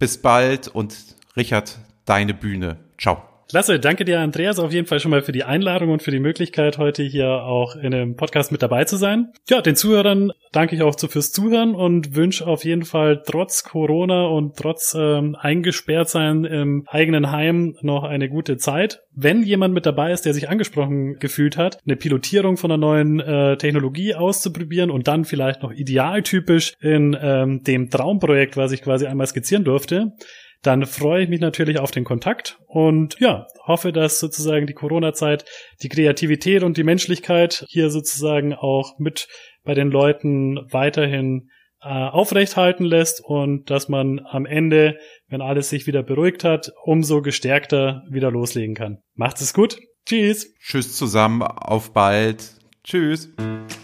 Bis 0.00 0.20
bald 0.20 0.68
und 0.68 1.15
Richard, 1.36 1.78
deine 2.06 2.34
Bühne. 2.34 2.78
Ciao. 2.98 3.22
Klasse, 3.48 3.78
danke 3.78 4.04
dir, 4.04 4.18
Andreas, 4.18 4.58
auf 4.58 4.72
jeden 4.72 4.88
Fall 4.88 4.98
schon 4.98 5.12
mal 5.12 5.22
für 5.22 5.30
die 5.30 5.44
Einladung 5.44 5.90
und 5.90 6.02
für 6.02 6.10
die 6.10 6.18
Möglichkeit, 6.18 6.78
heute 6.78 7.04
hier 7.04 7.28
auch 7.28 7.76
in 7.76 7.94
einem 7.94 8.16
Podcast 8.16 8.50
mit 8.50 8.60
dabei 8.60 8.84
zu 8.84 8.96
sein. 8.96 9.32
Ja, 9.48 9.60
den 9.60 9.76
Zuhörern 9.76 10.32
danke 10.50 10.74
ich 10.74 10.82
auch 10.82 10.98
fürs 10.98 11.30
Zuhören 11.30 11.76
und 11.76 12.16
wünsche 12.16 12.44
auf 12.44 12.64
jeden 12.64 12.84
Fall 12.84 13.22
trotz 13.24 13.62
Corona 13.62 14.26
und 14.26 14.56
trotz 14.56 14.96
ähm, 14.98 15.36
eingesperrt 15.38 16.08
sein 16.08 16.44
im 16.44 16.86
eigenen 16.88 17.30
Heim 17.30 17.76
noch 17.82 18.02
eine 18.02 18.28
gute 18.28 18.56
Zeit. 18.56 19.02
Wenn 19.14 19.44
jemand 19.44 19.74
mit 19.74 19.86
dabei 19.86 20.10
ist, 20.10 20.22
der 20.22 20.34
sich 20.34 20.48
angesprochen 20.48 21.20
gefühlt 21.20 21.56
hat, 21.56 21.78
eine 21.86 21.94
Pilotierung 21.94 22.56
von 22.56 22.72
einer 22.72 22.78
neuen 22.78 23.20
äh, 23.20 23.56
Technologie 23.58 24.16
auszuprobieren 24.16 24.90
und 24.90 25.06
dann 25.06 25.24
vielleicht 25.24 25.62
noch 25.62 25.70
idealtypisch 25.70 26.74
in 26.80 27.16
ähm, 27.20 27.62
dem 27.62 27.90
Traumprojekt, 27.90 28.56
was 28.56 28.72
ich 28.72 28.82
quasi 28.82 29.06
einmal 29.06 29.28
skizzieren 29.28 29.62
durfte, 29.62 30.14
dann 30.62 30.86
freue 30.86 31.22
ich 31.22 31.28
mich 31.28 31.40
natürlich 31.40 31.78
auf 31.78 31.90
den 31.90 32.04
Kontakt 32.04 32.58
und 32.66 33.16
ja, 33.20 33.46
hoffe, 33.64 33.92
dass 33.92 34.18
sozusagen 34.18 34.66
die 34.66 34.74
Corona-Zeit 34.74 35.44
die 35.82 35.88
Kreativität 35.88 36.62
und 36.62 36.76
die 36.76 36.84
Menschlichkeit 36.84 37.64
hier 37.68 37.90
sozusagen 37.90 38.54
auch 38.54 38.98
mit 38.98 39.28
bei 39.64 39.74
den 39.74 39.90
Leuten 39.90 40.60
weiterhin 40.70 41.50
äh, 41.82 41.88
aufrechthalten 41.88 42.84
lässt 42.84 43.20
und 43.22 43.70
dass 43.70 43.88
man 43.88 44.20
am 44.28 44.46
Ende, 44.46 44.98
wenn 45.28 45.40
alles 45.40 45.68
sich 45.68 45.86
wieder 45.86 46.02
beruhigt 46.02 46.44
hat, 46.44 46.72
umso 46.84 47.22
gestärkter 47.22 48.02
wieder 48.10 48.30
loslegen 48.30 48.74
kann. 48.74 48.98
Macht 49.14 49.40
es 49.40 49.52
gut. 49.52 49.78
Tschüss. 50.06 50.54
Tschüss 50.60 50.96
zusammen. 50.96 51.42
Auf 51.42 51.92
bald. 51.92 52.54
Tschüss. 52.84 53.32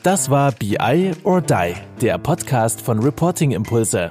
Das 0.03 0.31
war 0.31 0.53
BI 0.53 1.13
or 1.25 1.41
Die, 1.41 1.75
der 2.01 2.19
Podcast 2.19 2.81
von 2.81 3.01
Reporting 3.01 3.51
Impulse. 3.51 4.11